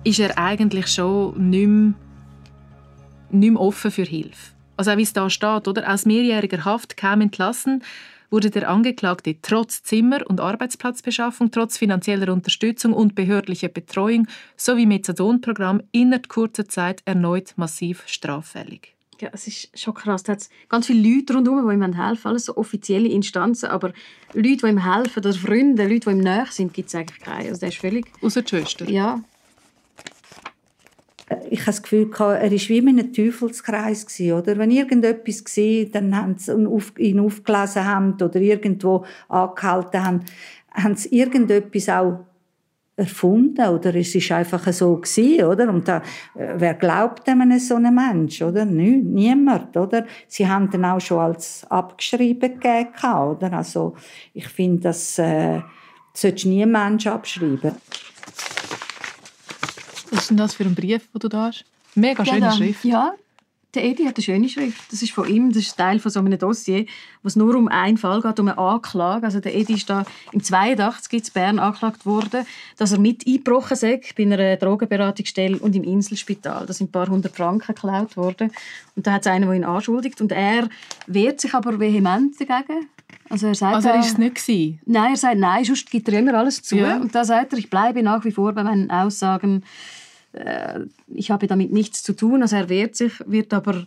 ist 0.03 0.19
er 0.19 0.37
eigentlich 0.37 0.87
schon 0.87 1.49
nicht 1.49 1.67
mehr, 1.67 1.93
nicht 3.29 3.51
mehr 3.51 3.61
offen 3.61 3.91
für 3.91 4.03
Hilfe. 4.03 4.53
Also 4.77 4.91
auch 4.91 4.97
wie 4.97 5.03
es 5.03 5.13
da 5.13 5.29
steht, 5.29 5.67
oder? 5.67 5.91
Aus 5.91 6.05
mehrjähriger 6.05 6.65
Haft 6.65 6.97
kaum 6.97 7.21
entlassen, 7.21 7.83
wurde 8.29 8.49
der 8.49 8.69
Angeklagte 8.69 9.35
trotz 9.41 9.83
Zimmer- 9.83 10.27
und 10.27 10.39
Arbeitsplatzbeschaffung, 10.39 11.51
trotz 11.51 11.77
finanzieller 11.77 12.31
Unterstützung 12.33 12.93
und 12.93 13.15
behördlicher 13.15 13.69
Betreuung 13.69 14.27
sowie 14.55 14.85
Methadonprogramm 14.85 15.81
innerhalb 15.91 16.29
kurzer 16.29 16.67
Zeit 16.67 17.01
erneut 17.05 17.53
massiv 17.55 18.03
straffällig. 18.07 18.93
Ja, 19.19 19.29
es 19.33 19.47
ist 19.47 19.79
schon 19.79 19.93
krass. 19.93 20.23
Da 20.23 20.33
hat 20.33 20.47
ganz 20.69 20.87
viele 20.87 21.01
Leute 21.01 21.33
rundherum, 21.33 21.67
die 21.67 21.75
ihm 21.75 21.93
helfen, 21.93 22.27
alles 22.27 22.45
so 22.45 22.55
offizielle 22.55 23.07
Instanzen, 23.07 23.69
aber 23.69 23.91
Leute, 24.33 24.57
die 24.57 24.67
ihm 24.67 24.83
helfen, 24.83 25.19
oder 25.19 25.33
Freunde, 25.33 25.87
Leute, 25.87 26.01
die 26.01 26.09
ihm 26.11 26.19
näher 26.19 26.47
sind, 26.49 26.73
gibt 26.73 26.89
es 26.89 26.95
eigentlich 26.95 27.19
keine. 27.19 27.49
Also 27.49 27.59
der 27.61 27.69
ist 27.69 27.77
völlig... 27.77 28.05
Außer 28.21 28.43
die 28.43 28.49
Schwester? 28.49 28.87
Ja. 28.89 29.23
Ich 31.49 31.59
habe 31.61 31.71
das 31.71 31.83
Gefühl, 31.83 32.09
er 32.17 32.19
war 32.19 32.51
wie 32.51 32.77
in 32.77 32.87
einem 32.87 33.13
Teufelskreis. 33.13 34.19
Oder? 34.19 34.57
Wenn 34.57 34.71
irgendetwas 34.71 35.43
war, 35.45 35.85
dann 35.91 36.15
haben 36.15 36.37
sie 36.37 36.53
ihn 36.97 37.19
aufgelesen 37.19 37.85
haben 37.85 38.13
oder 38.13 38.39
irgendwo 38.39 39.03
angehalten 39.27 40.05
haben, 40.05 40.25
haben 40.73 40.95
sie 40.95 41.09
irgendetwas 41.09 41.89
auch 41.89 42.19
erfunden 42.97 43.67
oder 43.67 43.93
es 43.93 44.15
ist 44.15 44.31
einfach 44.31 44.73
so 44.73 44.95
gewesen, 44.95 45.45
oder? 45.45 45.69
Und 45.69 45.87
da, 45.87 45.97
äh, 46.33 46.55
wer 46.57 46.73
glaubt 46.73 47.29
einem 47.29 47.59
so 47.59 47.75
einen 47.75 47.93
Mensch 47.93 48.41
oder? 48.41 48.65
Niemand 48.65 49.77
oder? 49.77 50.05
Sie 50.27 50.47
haben 50.47 50.69
dann 50.71 50.83
auch 50.83 50.99
schon 50.99 51.19
als 51.19 51.63
abgeschrieben 51.69 52.59
gegeben, 52.59 52.89
oder? 53.03 53.53
Also 53.53 53.93
ich 54.33 54.47
finde 54.47 54.81
das 54.81 55.19
äh, 55.19 55.61
sollte 56.11 56.49
nie 56.49 56.63
ein 56.63 56.71
Mensch 56.71 57.05
abschreiben 57.05 57.73
was 60.11 60.21
ist 60.21 60.29
denn 60.29 60.37
das 60.37 60.53
für 60.53 60.63
ein 60.63 60.75
Brief, 60.75 61.07
den 61.11 61.19
du 61.19 61.27
da 61.27 61.47
hast? 61.47 61.65
Mega 61.95 62.25
schöne 62.25 62.39
ja, 62.39 62.51
Schrift. 62.51 62.85
Ja, 62.85 63.13
der 63.77 63.85
Edi 63.85 64.05
hat 64.05 64.17
eine 64.17 64.23
schöne 64.23 64.49
Schrift. 64.49 64.91
Das 64.91 65.03
ist 65.03 65.11
von 65.11 65.27
ihm, 65.27 65.49
das 65.49 65.63
ist 65.63 65.77
Teil 65.77 65.99
von 65.99 66.09
so 66.09 66.19
einem 66.19 66.37
Dossier, 66.37 66.85
wo 67.21 67.27
es 67.27 67.35
nur 67.35 67.55
um 67.55 67.67
einen 67.67 67.97
Fall 67.97 68.21
geht, 68.21 68.39
um 68.39 68.47
eine 68.47 68.57
Anklage. 68.57 69.25
Also 69.25 69.39
der 69.39 69.55
Edi 69.55 69.75
ist 69.75 69.89
da 69.89 70.03
im 70.31 70.43
82 70.43 71.13
in 71.13 71.33
Bern 71.33 71.59
angeklagt 71.59 72.05
worden, 72.05 72.45
dass 72.77 72.91
er 72.91 72.99
mit 72.99 73.27
eingebrochen 73.27 73.77
sei 73.77 74.01
bei 74.17 74.23
einer 74.23 74.57
Drogenberatungsstelle 74.57 75.59
und 75.59 75.75
im 75.75 75.83
Inselspital. 75.83 76.65
Da 76.65 76.73
sind 76.73 76.89
ein 76.89 76.91
paar 76.91 77.07
hundert 77.07 77.35
Franken 77.35 77.75
geklaut 77.75 78.17
worden. 78.17 78.51
Und 78.95 79.05
da 79.05 79.13
hat 79.13 79.21
es 79.21 79.27
einen, 79.27 79.45
der 79.47 79.55
ihn 79.55 79.63
anschuldigt. 79.63 80.19
Und 80.19 80.31
er 80.31 80.69
wehrt 81.05 81.39
sich 81.39 81.53
aber 81.53 81.79
vehement 81.79 82.35
dagegen. 82.39 82.89
Also 83.29 83.47
er 83.47 83.55
sagt, 83.55 83.75
also 83.75 83.89
er 83.89 83.95
war 83.95 84.01
es 84.01 84.17
nicht 84.17 84.35
gewesen. 84.35 84.79
Nein, 84.85 85.11
er 85.11 85.17
sagt, 85.17 85.37
nein, 85.37 85.63
sonst 85.63 85.91
gibt 85.91 86.09
er 86.09 86.17
immer 86.17 86.33
alles 86.33 86.63
zu. 86.63 86.77
Ja. 86.77 86.97
Und 86.97 87.13
da 87.13 87.23
sagt 87.23 87.53
er, 87.53 87.59
ich 87.59 87.69
bleibe 87.69 88.01
nach 88.01 88.25
wie 88.25 88.31
vor 88.31 88.53
bei 88.53 88.63
meinen 88.63 88.89
Aussagen, 88.89 89.63
äh, 90.33 90.79
ich 91.07 91.31
habe 91.31 91.47
damit 91.47 91.71
nichts 91.71 92.03
zu 92.03 92.13
tun. 92.13 92.41
Also 92.41 92.55
er 92.55 92.69
wehrt 92.69 92.95
sich, 92.95 93.13
wird 93.25 93.53
aber 93.53 93.85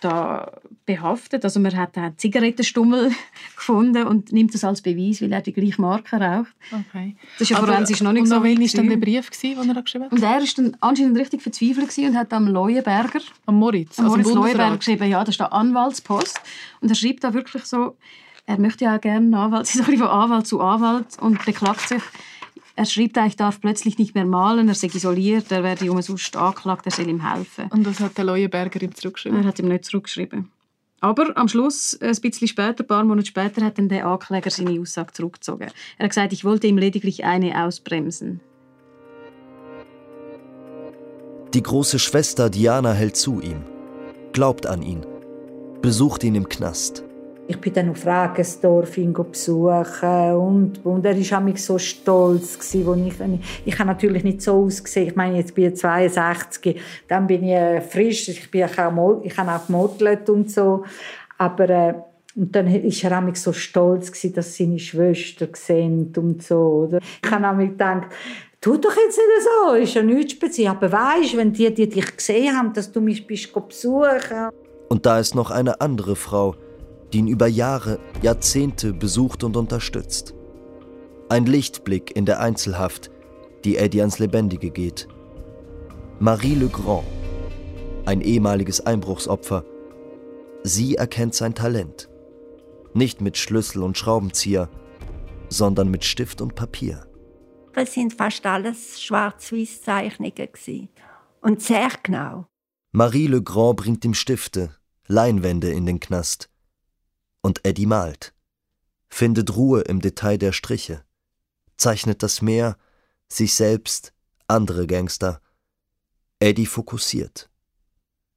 da 0.00 0.52
behaftet. 0.84 1.44
Also 1.44 1.58
man 1.58 1.74
hat 1.76 1.96
einen 1.96 2.16
Zigarettenstummel 2.18 3.10
gefunden 3.56 4.06
und 4.06 4.32
nimmt 4.32 4.54
das 4.54 4.64
als 4.64 4.82
Beweis, 4.82 5.22
weil 5.22 5.32
er 5.32 5.40
die 5.40 5.52
gleiche 5.52 5.80
Marke 5.80 6.16
raucht. 6.16 6.54
Okay. 6.70 7.16
Das 7.34 7.42
ist 7.42 7.50
ja 7.50 7.58
forensisch 7.58 8.02
noch 8.02 8.12
nicht 8.12 8.22
und 8.22 8.28
so 8.28 8.36
wann 8.36 8.60
war 8.60 8.68
dann 8.74 8.88
der 8.88 8.96
Brief, 8.96 9.30
den 9.30 9.68
er 9.76 9.82
geschrieben 9.82 10.04
hat? 10.04 10.12
Und 10.12 10.22
er 10.22 10.30
war 10.30 10.42
dann 10.56 10.76
anscheinend 10.80 11.18
richtig 11.18 11.42
verzweifelt 11.42 11.96
und 11.98 12.16
hat 12.16 12.32
am 12.32 12.46
Leuenberger, 12.48 13.20
am 13.46 13.56
Moritz, 13.56 13.98
am 13.98 14.06
Moritz 14.06 14.32
Leuenberger 14.32 14.76
geschrieben, 14.76 15.08
ja, 15.08 15.20
das 15.20 15.30
ist 15.30 15.40
der 15.40 15.52
Anwaltspost. 15.52 16.40
Und 16.80 16.90
er 16.90 16.94
schreibt 16.94 17.24
da 17.24 17.32
wirklich 17.32 17.64
so, 17.64 17.96
er 18.46 18.60
möchte 18.60 18.84
ja 18.84 18.96
gerne 18.98 19.36
Anwalt, 19.36 19.66
so 19.66 19.82
von 19.82 20.02
Anwalt 20.02 20.46
zu 20.46 20.60
Anwalt 20.60 21.18
und 21.20 21.44
beklagt 21.44 21.88
sich, 21.88 22.02
er 22.76 22.84
schreibt, 22.84 23.16
er 23.16 23.28
darf 23.30 23.60
plötzlich 23.60 23.98
nicht 23.98 24.14
mehr 24.14 24.26
malen, 24.26 24.68
er 24.68 24.74
sei 24.74 24.88
isoliert, 24.88 25.50
er 25.50 25.64
werde 25.64 25.90
umsonst 25.90 26.36
angeklagt, 26.36 26.84
er 26.84 26.92
soll 26.92 27.08
ihm 27.08 27.28
helfen. 27.28 27.68
Und 27.70 27.84
das 27.84 28.00
hat 28.00 28.18
der 28.18 28.24
Leuenberger 28.24 28.82
ihm 28.82 28.94
zurückgeschrieben? 28.94 29.40
Er 29.40 29.46
hat 29.46 29.58
ihm 29.58 29.68
nicht 29.68 29.86
zurückgeschrieben. 29.86 30.52
Aber 31.00 31.36
am 31.36 31.48
Schluss, 31.48 31.98
ein 32.00 32.16
bisschen 32.20 32.48
später, 32.48 32.84
ein 32.84 32.86
paar 32.86 33.04
Monate 33.04 33.28
später, 33.28 33.64
hat 33.64 33.78
dann 33.78 33.88
der 33.88 34.06
Ankläger 34.06 34.50
seine 34.50 34.78
Aussage 34.78 35.12
zurückgezogen. 35.12 35.68
Er 35.98 36.04
hat 36.04 36.10
gesagt, 36.10 36.32
ich 36.34 36.44
wollte 36.44 36.66
ihm 36.66 36.76
lediglich 36.76 37.24
eine 37.24 37.64
ausbremsen. 37.64 38.40
Die 41.54 41.62
große 41.62 41.98
Schwester 41.98 42.50
Diana 42.50 42.92
hält 42.92 43.16
zu 43.16 43.40
ihm, 43.40 43.64
glaubt 44.32 44.66
an 44.66 44.82
ihn, 44.82 45.06
besucht 45.80 46.24
ihn 46.24 46.34
im 46.34 46.48
Knast. 46.48 47.05
Ich 47.48 47.60
bin 47.60 47.72
dann 47.72 47.90
auf 47.90 48.04
Regensdorf 48.04 48.98
ihn 48.98 49.12
besuchen 49.12 50.32
und, 50.34 50.84
und 50.84 51.04
er 51.04 51.16
war 51.16 51.40
mich 51.40 51.64
so 51.64 51.78
stolz 51.78 52.58
gewesen, 52.58 52.86
wo 52.86 52.94
ich, 52.94 53.40
ich 53.64 53.78
habe 53.78 53.88
natürlich 53.88 54.24
nicht 54.24 54.42
so 54.42 54.64
ausgesehen. 54.64 55.08
Ich 55.08 55.16
meine, 55.16 55.36
jetzt 55.38 55.54
bin 55.54 55.72
ich 55.72 55.76
62, 55.76 56.80
dann 57.06 57.26
bin 57.26 57.44
ich 57.44 57.52
äh, 57.52 57.80
frisch, 57.80 58.28
ich 58.28 58.50
bin 58.50 58.64
auch, 58.64 59.20
ich 59.22 59.36
habe 59.36 59.52
auch 59.52 59.66
gemodelt 59.66 60.28
und 60.28 60.50
so, 60.50 60.84
aber 61.38 61.70
äh, 61.70 61.94
und 62.36 62.54
dann 62.54 62.66
ist 62.66 63.02
er 63.02 63.20
mich 63.22 63.40
so 63.40 63.52
stolz 63.54 64.12
gewesen, 64.12 64.34
dass 64.34 64.56
seine 64.56 64.78
Schwester 64.78 65.46
gesehen 65.46 66.12
und 66.16 66.42
so. 66.42 66.86
Oder? 66.86 67.00
Ich 67.24 67.30
habe 67.30 67.48
auch 67.48 67.58
gedacht, 67.58 68.08
tu 68.60 68.76
doch 68.76 68.94
jetzt 68.94 69.16
nicht 69.16 69.48
so, 69.68 69.74
ist 69.74 69.94
ja 69.94 70.02
nichts 70.02 70.32
speziell. 70.32 70.68
Aber 70.68 70.92
weißt, 70.92 71.34
wenn 71.38 71.54
die, 71.54 71.72
die 71.72 71.88
dich 71.88 72.14
gesehen 72.14 72.54
haben, 72.54 72.74
dass 72.74 72.92
du 72.92 73.00
mich 73.00 73.26
bist 73.26 73.54
besuchen. 73.54 74.50
Und 74.88 75.06
da 75.06 75.18
ist 75.18 75.34
noch 75.34 75.50
eine 75.50 75.80
andere 75.80 76.14
Frau, 76.14 76.54
die 77.12 77.18
ihn 77.18 77.28
über 77.28 77.46
Jahre, 77.46 77.98
Jahrzehnte 78.22 78.92
besucht 78.92 79.44
und 79.44 79.56
unterstützt. 79.56 80.34
Ein 81.28 81.46
Lichtblick 81.46 82.16
in 82.16 82.26
der 82.26 82.40
Einzelhaft, 82.40 83.10
die 83.64 83.76
Eddie 83.76 84.00
ans 84.00 84.18
Lebendige 84.18 84.70
geht. 84.70 85.08
Marie 86.18 86.54
Legrand, 86.54 87.06
ein 88.04 88.20
ehemaliges 88.20 88.84
Einbruchsopfer. 88.84 89.64
Sie 90.62 90.96
erkennt 90.96 91.34
sein 91.34 91.54
Talent. 91.54 92.08
Nicht 92.94 93.20
mit 93.20 93.36
Schlüssel 93.36 93.82
und 93.82 93.98
Schraubenzieher, 93.98 94.68
sondern 95.48 95.90
mit 95.90 96.04
Stift 96.04 96.40
und 96.40 96.54
Papier. 96.54 97.06
Das 97.74 97.92
sind 97.92 98.14
fast 98.14 98.46
alles 98.46 99.02
schwarz-weiß 99.02 99.82
Zeichnungen 99.82 100.88
und 101.40 101.62
sehr 101.62 101.90
genau. 102.02 102.46
Marie 102.92 103.26
Legrand 103.26 103.76
bringt 103.76 104.04
ihm 104.04 104.14
Stifte, 104.14 104.74
Leinwände 105.06 105.70
in 105.70 105.84
den 105.84 106.00
Knast 106.00 106.48
und 107.46 107.64
Eddie 107.64 107.86
malt, 107.86 108.34
findet 109.08 109.54
Ruhe 109.54 109.82
im 109.82 110.00
Detail 110.00 110.36
der 110.36 110.50
Striche, 110.50 111.04
zeichnet 111.76 112.24
das 112.24 112.42
Meer, 112.42 112.76
sich 113.28 113.54
selbst, 113.54 114.12
andere 114.48 114.88
Gangster. 114.88 115.40
Eddie 116.40 116.66
fokussiert. 116.66 117.48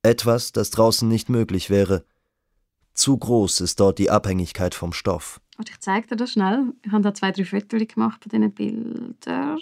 Etwas, 0.04 0.52
das 0.52 0.70
draußen 0.70 1.10
nicht 1.10 1.28
möglich 1.28 1.72
wäre. 1.72 2.06
Zu 2.94 3.18
groß 3.18 3.62
ist 3.62 3.80
dort 3.80 3.98
die 3.98 4.12
Abhängigkeit 4.12 4.76
vom 4.76 4.94
Stoff. 4.94 5.42
Und 5.58 5.72
ich 5.72 5.80
zeige 5.80 6.10
dir 6.10 6.16
das 6.16 6.34
schnell. 6.34 6.74
Ich 6.86 6.92
habe 6.92 7.02
da 7.02 7.12
zwei, 7.12 7.32
drei 7.32 7.46
Fotos 7.46 7.88
gemacht 7.88 8.22
von 8.22 8.30
diesen 8.30 8.54
Bildern. 8.54 9.58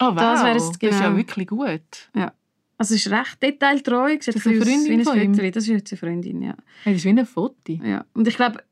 Oh, 0.00 0.06
wow. 0.06 0.14
Das, 0.16 0.44
wäre 0.44 0.56
es, 0.56 0.72
das 0.72 0.76
ist 0.76 0.82
ja 0.98 1.08
genau. 1.08 1.16
wirklich 1.18 1.48
gut. 1.48 2.10
Ja. 2.14 2.32
Also 2.76 2.94
es 2.94 3.06
ist 3.06 3.12
recht 3.12 3.42
detailtreu. 3.42 4.10
Sieht 4.20 4.28
Das 4.28 4.36
ist 4.36 4.46
eine 4.46 4.60
Freundin 4.64 5.04
von 5.04 5.20
ihm? 5.20 5.52
Das 5.52 5.64
ist 5.64 5.68
jetzt 5.68 5.92
eine 5.92 5.98
Freundin, 5.98 6.42
ja. 6.42 6.54
Hey, 6.82 6.92
das 6.94 6.96
ist 6.96 7.04
wie 7.04 7.08
ein 7.18 7.26
Foto. 7.26 7.72
ja. 7.84 8.04
Und 8.14 8.26
ich 8.28 8.36
glaube, 8.36 8.62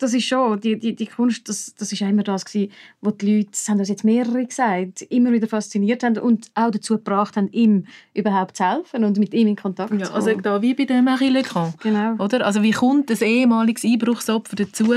das 0.00 0.14
ist 0.14 0.26
schon, 0.26 0.60
die, 0.60 0.78
die, 0.78 0.94
die 0.94 1.06
Kunst, 1.06 1.48
das, 1.48 1.74
das 1.76 1.90
ist 1.92 2.00
immer 2.02 2.22
das 2.22 2.44
gewesen, 2.44 2.70
wo 3.00 3.10
die 3.10 3.38
Leute, 3.38 3.50
das 3.50 3.68
haben 3.68 3.80
uns 3.80 3.88
jetzt 3.88 4.04
mehrere 4.04 4.46
gesagt, 4.46 5.02
immer 5.02 5.32
wieder 5.32 5.48
fasziniert 5.48 6.04
haben 6.04 6.16
und 6.18 6.46
auch 6.54 6.70
dazu 6.70 6.98
gebracht 6.98 7.36
haben, 7.36 7.48
ihm 7.50 7.84
überhaupt 8.14 8.56
zu 8.58 8.64
helfen 8.64 9.02
und 9.02 9.18
mit 9.18 9.34
ihm 9.34 9.48
in 9.48 9.56
Kontakt 9.56 9.92
Ja, 9.94 10.04
zu 10.04 10.12
also 10.14 10.30
kommen. 10.30 10.42
da 10.44 10.62
wie 10.62 10.74
bei 10.74 10.84
der 10.84 11.02
Marie 11.02 11.30
Legrand. 11.30 11.80
Genau. 11.80 12.14
Oder? 12.22 12.46
Also 12.46 12.62
wie 12.62 12.70
kommt 12.70 13.10
ein 13.10 13.18
ehemaliges 13.20 13.84
Einbruchsopfer 13.84 14.54
dazu, 14.54 14.94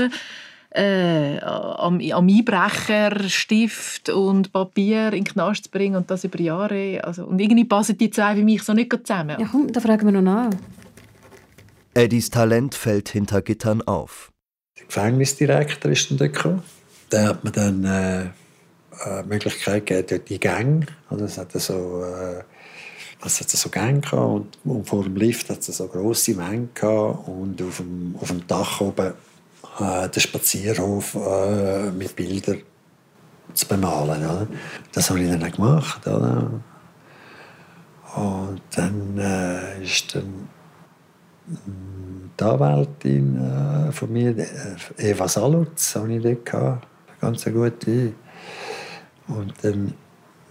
äh, 0.74 1.38
am, 1.40 2.00
am 2.00 2.28
Einbrecher 2.28 3.28
Stift 3.28 4.08
und 4.08 4.52
Papier 4.52 5.06
in 5.08 5.12
den 5.12 5.24
Knast 5.24 5.64
zu 5.64 5.70
bringen 5.70 5.96
und 5.96 6.10
das 6.10 6.24
über 6.24 6.40
Jahre? 6.40 7.02
Also, 7.04 7.24
und 7.26 7.38
irgendwie 7.40 7.64
passen 7.64 7.98
die 7.98 8.10
zwei 8.10 8.36
wie 8.36 8.44
mich 8.44 8.62
so 8.62 8.72
nicht 8.72 8.90
zusammen. 8.90 9.36
Ja, 9.38 9.48
komm, 9.50 9.72
da 9.72 9.80
fragen 9.80 10.06
wir 10.06 10.12
noch 10.12 10.22
nach. 10.22 10.50
Eddies 11.94 12.30
Talent 12.30 12.74
fällt 12.74 13.10
hinter 13.10 13.42
Gittern 13.42 13.82
auf. 13.82 14.32
Der 14.78 14.86
Gefängnisdirektor 14.86 15.92
ist 15.92 16.10
dann 16.10 16.18
dort 16.18 16.32
gekommen. 16.32 16.62
Der 17.10 17.28
hat 17.28 17.44
mir 17.44 17.50
dann 17.50 17.84
äh, 17.84 18.24
die 19.22 19.28
Möglichkeit 19.28 19.86
gegeben, 19.86 20.06
dort 20.08 20.28
die 20.30 20.40
Gänge. 20.40 20.86
Also 21.10 21.24
es 21.26 21.36
hat 21.36 21.52
so, 21.52 22.02
äh, 22.02 22.42
es 23.24 23.40
hat 23.40 23.50
so 23.50 23.68
Gänge 23.68 24.00
gehabt 24.00 24.14
und, 24.14 24.58
und 24.64 24.88
vor 24.88 25.04
dem 25.04 25.16
Lift 25.16 25.50
hat 25.50 25.58
es 25.58 25.66
so 25.66 25.86
grosse 25.86 26.34
Mengen 26.34 26.70
gehabt 26.72 27.28
und 27.28 27.60
auf 27.60 27.76
dem, 27.76 28.16
auf 28.18 28.28
dem 28.28 28.46
Dach 28.46 28.80
oben 28.80 29.12
äh, 29.80 30.08
den 30.08 30.20
Spazierhof 30.20 31.14
äh, 31.14 31.90
mit 31.90 32.14
Bildern 32.16 32.62
zu 33.54 33.66
bemalen. 33.66 34.24
Oder? 34.24 34.46
Das 34.92 35.10
habe 35.10 35.20
ich 35.20 35.30
dann 35.30 35.42
auch 35.42 35.52
gemacht. 35.52 36.06
Oder? 36.06 36.50
Und 38.16 38.60
dann 38.76 39.18
äh, 39.18 39.82
ist 39.82 40.14
dann 40.14 40.48
die 42.38 42.44
Anwältin 42.44 43.88
äh, 43.88 43.92
von 43.92 44.12
mir, 44.12 44.36
äh, 44.38 44.76
Eva 44.98 45.28
Salutz, 45.28 45.96
habe 45.96 46.14
ich 46.14 46.22
dort 46.22 46.44
gehabt. 46.46 46.86
Eine 47.08 47.32
ganz 47.32 47.44
gute. 47.44 48.12
Und 49.28 49.54
dann 49.62 49.94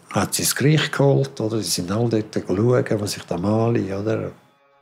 hat 0.09 0.33
sie 0.33 0.43
ins 0.43 0.55
Gericht 0.55 0.91
geholt, 0.91 1.39
oder? 1.39 1.57
Sie 1.57 1.69
sind 1.69 1.91
alle 1.91 2.09
dort 2.23 2.45
schauen, 2.45 3.01
was 3.01 3.17
ich 3.17 3.23
da 3.23 3.37
male, 3.37 3.99
oder? 3.99 4.31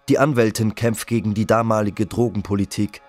Die 0.08 0.18
Anwältin 0.18 0.74
kämpft 0.74 1.08
gegen 1.08 1.34
die 1.34 1.46
damalige 1.46 2.06
Drogenpolitik, 2.06 3.02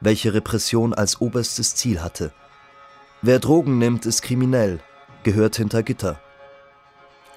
welche 0.00 0.34
Repression 0.34 0.94
als 0.94 1.20
oberstes 1.20 1.74
Ziel 1.74 2.02
hatte. 2.02 2.32
Wer 3.22 3.38
Drogen 3.38 3.78
nimmt, 3.78 4.06
ist 4.06 4.22
kriminell, 4.22 4.80
gehört 5.22 5.56
hinter 5.56 5.82
Gitter. 5.82 6.20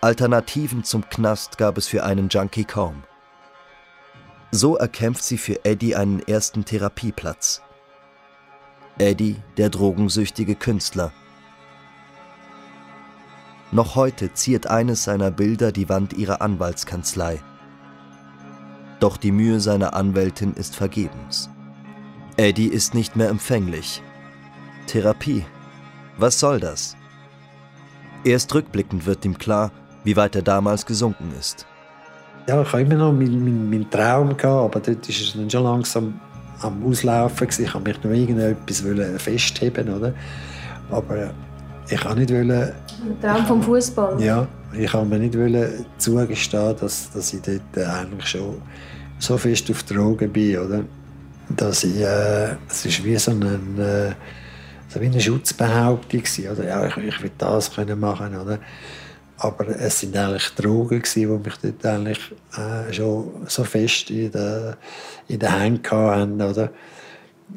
Alternativen 0.02 0.84
zum 0.84 1.10
Knast 1.10 1.58
gab 1.58 1.78
es 1.78 1.88
für 1.88 2.04
einen 2.04 2.30
Junkie 2.30 2.66
kaum. 2.66 3.04
So 4.52 4.78
erkämpft 4.78 5.24
sie 5.24 5.38
für 5.38 5.64
Eddie 5.66 5.96
einen 5.96 6.20
ersten 6.20 6.66
Therapieplatz. 6.66 7.62
Eddie, 8.98 9.38
der 9.58 9.70
drogensüchtige 9.70 10.56
Künstler. 10.56 11.12
Noch 13.72 13.96
heute 13.96 14.34
ziert 14.34 14.68
eines 14.68 15.04
seiner 15.04 15.32
Bilder 15.32 15.72
die 15.72 15.90
Wand 15.90 16.14
ihrer 16.14 16.42
Anwaltskanzlei. 16.42 17.42
Doch 19.00 19.16
die 19.18 19.32
Mühe 19.32 19.60
seiner 19.60 19.94
Anwältin 19.94 20.54
ist 20.54 20.76
vergebens. 20.76 21.50
Eddie 22.40 22.68
ist 22.68 22.94
nicht 22.94 23.18
mehr 23.18 23.28
empfänglich. 23.28 24.02
Therapie. 24.88 25.46
Was 26.18 26.40
soll 26.40 26.62
das? 26.62 26.96
Erst 28.24 28.56
rückblickend 28.56 29.06
wird 29.06 29.26
ihm 29.26 29.38
klar, 29.38 29.74
wie 30.06 30.16
weit 30.16 30.38
er 30.38 30.42
damals 30.42 30.86
gesunken 30.86 31.34
ist. 31.38 31.66
Ja, 32.48 32.62
ich 32.62 32.72
habe 32.72 32.84
immer 32.84 32.96
noch 32.96 33.12
meinen, 33.12 33.44
meinen, 33.44 33.70
meinen 33.70 33.90
Traum, 33.90 34.38
gehabt, 34.38 34.46
aber 34.46 34.80
dort 34.80 35.10
ist 35.10 35.20
es 35.20 35.34
dann 35.34 35.50
schon 35.50 35.64
langsam 35.64 36.18
am 36.62 36.82
Auslaufen. 36.86 37.46
Gewesen. 37.46 37.66
Ich 37.66 37.74
wollte 37.76 37.90
mich 37.90 38.04
noch 38.06 38.12
irgendetwas 38.12 38.84
festheben, 39.22 39.94
oder? 39.94 40.14
Aber 40.92 41.18
äh, 41.18 41.30
ich 41.90 42.06
wollte 42.06 42.20
nicht 42.20 42.32
wollen, 42.32 42.48
Der 43.22 43.34
Traum 43.34 43.46
vom 43.48 43.62
Fußball. 43.62 44.22
ja, 44.24 44.48
ich 44.72 44.94
wollte 44.94 45.08
mir 45.10 45.20
nicht 45.20 45.38
wollen 45.38 45.86
zugestehen, 45.98 46.74
dass, 46.80 47.12
dass 47.12 47.34
ich 47.34 47.42
dort 47.42 47.76
äh, 47.76 47.84
eigentlich 47.84 48.28
schon 48.28 48.62
so 49.20 49.38
fest 49.38 49.70
auf 49.70 49.84
Drogen 49.84 50.32
bin, 50.32 50.58
oder? 50.58 50.86
Dass 51.50 51.84
ich, 51.84 52.00
äh, 52.00 52.56
es 52.70 52.86
ist 52.86 53.04
wie 53.04 53.18
so, 53.18 53.32
ein, 53.32 53.80
äh, 53.80 54.14
so 54.88 55.02
wie 55.02 55.06
eine 55.06 55.20
Schutzbehauptung 55.20 56.22
gewesen, 56.22 56.50
oder? 56.50 56.68
Ja, 56.68 56.86
ich, 56.88 56.98
ich 56.98 57.24
will 57.24 57.32
das 57.38 57.74
können 57.74 58.00
machen, 58.00 58.36
oder? 58.36 58.60
Aber 59.38 59.68
es 59.68 60.02
sind 60.02 60.18
eigentlich 60.18 60.50
Drogen 60.56 61.02
gewesen, 61.02 61.22
die 61.22 61.50
mich 61.50 61.58
dort 61.58 61.86
eigentlich 61.86 62.20
äh, 62.58 62.92
schon 62.94 63.46
so 63.48 63.64
fest 63.64 64.10
in 64.10 64.32
den, 64.32 64.76
in 65.28 65.40
den 65.40 65.60
Händen 65.60 65.92
hatten, 65.92 66.42
oder? 66.42 66.70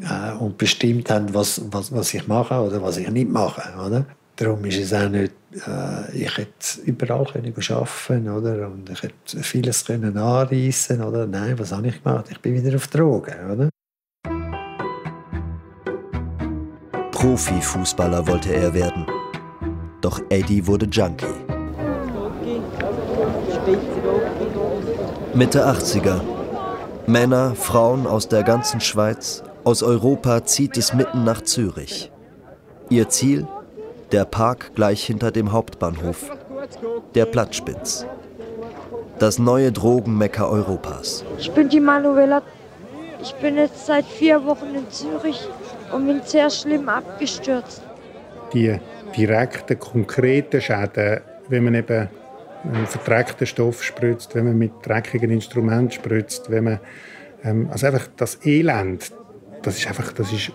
Äh, 0.00 0.32
und 0.38 0.56
bestimmt 0.56 1.10
haben, 1.10 1.34
was, 1.34 1.60
was, 1.70 1.92
was 1.92 2.14
ich 2.14 2.26
mache 2.26 2.54
oder 2.54 2.80
was 2.82 2.96
ich 2.96 3.10
nicht 3.10 3.28
mache, 3.30 3.62
oder? 3.78 4.06
Darum 4.36 4.64
ist 4.64 4.78
es 4.78 4.94
auch 4.94 5.08
nicht, 5.08 5.34
äh, 5.66 6.16
ich 6.16 6.36
hätte 6.38 6.80
überall 6.86 7.26
können 7.26 7.52
arbeiten 7.54 8.28
oder? 8.28 8.68
Und 8.68 8.88
ich 8.88 9.02
hätte 9.02 9.42
vieles 9.42 9.84
können 9.84 10.16
anreissen 10.16 11.02
oder? 11.02 11.26
Nein, 11.26 11.58
was 11.58 11.72
habe 11.72 11.88
ich 11.88 12.02
gemacht? 12.02 12.26
Ich 12.30 12.40
bin 12.40 12.54
wieder 12.54 12.76
auf 12.76 12.86
Drogen, 12.86 13.50
oder? 13.50 13.68
Profifußballer 17.22 18.26
wollte 18.26 18.52
er 18.52 18.74
werden. 18.74 19.06
Doch 20.00 20.20
Eddie 20.28 20.66
wurde 20.66 20.86
Junkie. 20.86 21.26
Mitte 25.32 25.64
80er. 25.64 26.20
Männer, 27.06 27.54
Frauen 27.54 28.08
aus 28.08 28.26
der 28.26 28.42
ganzen 28.42 28.80
Schweiz, 28.80 29.44
aus 29.62 29.84
Europa 29.84 30.44
zieht 30.44 30.76
es 30.76 30.94
mitten 30.94 31.22
nach 31.22 31.42
Zürich. 31.42 32.10
Ihr 32.88 33.08
Ziel? 33.08 33.46
Der 34.10 34.24
Park 34.24 34.72
gleich 34.74 35.04
hinter 35.04 35.30
dem 35.30 35.52
Hauptbahnhof. 35.52 36.28
Der 37.14 37.26
Platzspitz. 37.26 38.04
Das 39.20 39.38
neue 39.38 39.70
Drogenmekka 39.70 40.48
Europas. 40.48 41.24
Ich 41.38 41.52
bin 41.52 41.68
die 41.68 41.78
Manuela. 41.78 42.42
Ich 43.22 43.32
bin 43.36 43.54
jetzt 43.54 43.86
seit 43.86 44.06
vier 44.06 44.44
Wochen 44.44 44.74
in 44.74 44.90
Zürich 44.90 45.48
und 45.92 46.06
bin 46.06 46.20
sehr 46.24 46.50
schlimm 46.50 46.88
abgestürzt. 46.88 47.82
Die 48.52 48.78
direkten, 49.16 49.78
konkreten 49.78 50.60
Schäden, 50.60 51.20
wenn 51.48 51.64
man 51.64 51.74
eben 51.74 52.08
einen 52.64 52.86
verdreckten 52.86 53.46
Stoff 53.46 53.82
spritzt, 53.82 54.34
wenn 54.34 54.44
man 54.44 54.58
mit 54.58 54.72
dreckigen 54.84 55.30
Instrumenten 55.30 55.90
spritzt, 55.90 56.50
wenn 56.50 56.64
man 56.64 56.80
ähm, 57.44 57.68
also 57.70 57.86
einfach 57.86 58.08
das 58.16 58.44
Elend, 58.44 59.12
das 59.62 59.78
ist 59.78 59.86
einfach, 59.86 60.12
das 60.12 60.32
ist 60.32 60.52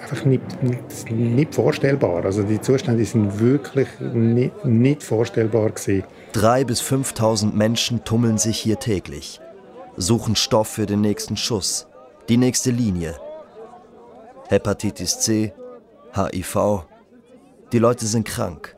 einfach 0.00 0.24
nicht, 0.24 0.62
nicht, 0.62 1.10
nicht 1.10 1.54
vorstellbar. 1.54 2.24
Also 2.24 2.42
die 2.42 2.60
Zustände 2.60 3.04
sind 3.04 3.38
wirklich 3.40 3.88
nicht, 4.00 4.64
nicht 4.64 5.02
vorstellbar 5.02 5.70
gewesen. 5.70 6.04
Drei 6.32 6.64
bis 6.64 6.82
5.000 6.82 7.52
Menschen 7.52 8.04
tummeln 8.04 8.38
sich 8.38 8.58
hier 8.58 8.78
täglich, 8.78 9.40
suchen 9.96 10.36
Stoff 10.36 10.68
für 10.68 10.86
den 10.86 11.00
nächsten 11.00 11.36
Schuss, 11.36 11.86
die 12.28 12.36
nächste 12.36 12.70
Linie. 12.70 13.14
Hepatitis 14.48 15.20
C, 15.20 15.52
HIV. 16.14 16.84
Die 17.72 17.78
Leute 17.78 18.06
sind 18.06 18.26
krank. 18.26 18.76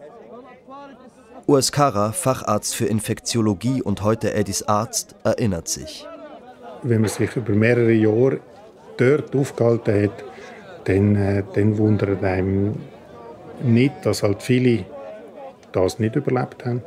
Urs 1.46 1.72
Kara, 1.72 2.12
Facharzt 2.12 2.74
für 2.74 2.87
Infektiologie 2.87 3.83
und 3.83 4.02
heute 4.02 4.33
Eddies 4.33 4.62
Arzt, 4.62 5.14
erinnert 5.24 5.68
sich. 5.68 6.07
Wenn 6.83 7.02
man 7.02 7.11
sich 7.11 7.37
über 7.37 7.52
mehrere 7.52 7.92
Jahre 7.92 8.40
dort 8.96 9.35
aufgehalten 9.35 10.04
hat, 10.04 10.24
dann, 10.85 11.16
äh, 11.16 11.42
dann 11.54 11.76
wundert 11.78 12.22
einem 12.22 12.76
nicht, 13.62 13.94
dass 14.04 14.22
halt 14.22 14.42
viele 14.42 14.85
das 15.72 15.98
nicht 15.98 16.16
überlebt 16.16 16.64
haben. 16.64 16.83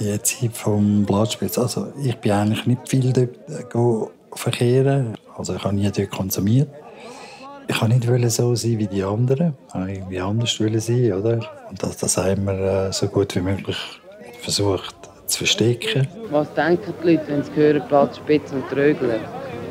Die 0.00 0.22
Zeit 0.22 0.56
vom 0.56 1.04
Blattspitz, 1.04 1.58
also 1.58 1.92
ich 2.02 2.16
bin 2.18 2.32
eigentlich 2.32 2.66
nicht 2.66 2.88
viel 2.88 3.12
dort 3.12 3.36
äh, 3.48 4.36
verkehren. 4.36 5.14
Also 5.36 5.54
ich 5.54 5.64
habe 5.64 5.74
nie 5.74 5.90
dort 5.90 6.10
konsumiert. 6.10 6.68
Ich 7.70 7.82
wollte 7.82 8.18
nicht 8.18 8.32
so 8.32 8.54
sein 8.54 8.78
wie 8.78 8.86
die 8.86 9.02
anderen. 9.02 9.54
Ich 9.68 9.74
wollte 9.74 9.92
irgendwie 9.92 10.20
anders 10.20 10.56
sein, 10.56 11.12
oder? 11.12 11.40
Und 11.68 11.82
das, 11.82 11.98
das 11.98 12.16
haben 12.16 12.46
wir 12.46 12.88
äh, 12.88 12.92
so 12.92 13.06
gut 13.08 13.34
wie 13.36 13.40
möglich 13.40 13.76
versucht 14.40 14.96
zu 15.26 15.38
verstecken. 15.38 16.08
Was 16.30 16.52
denken 16.54 16.94
die 17.02 17.10
Leute, 17.10 17.28
wenn 17.28 17.42
sie 17.44 17.54
hören 17.54 17.82
Platzspitze 17.86 18.54
und 18.54 18.68
Trögler? 18.70 19.20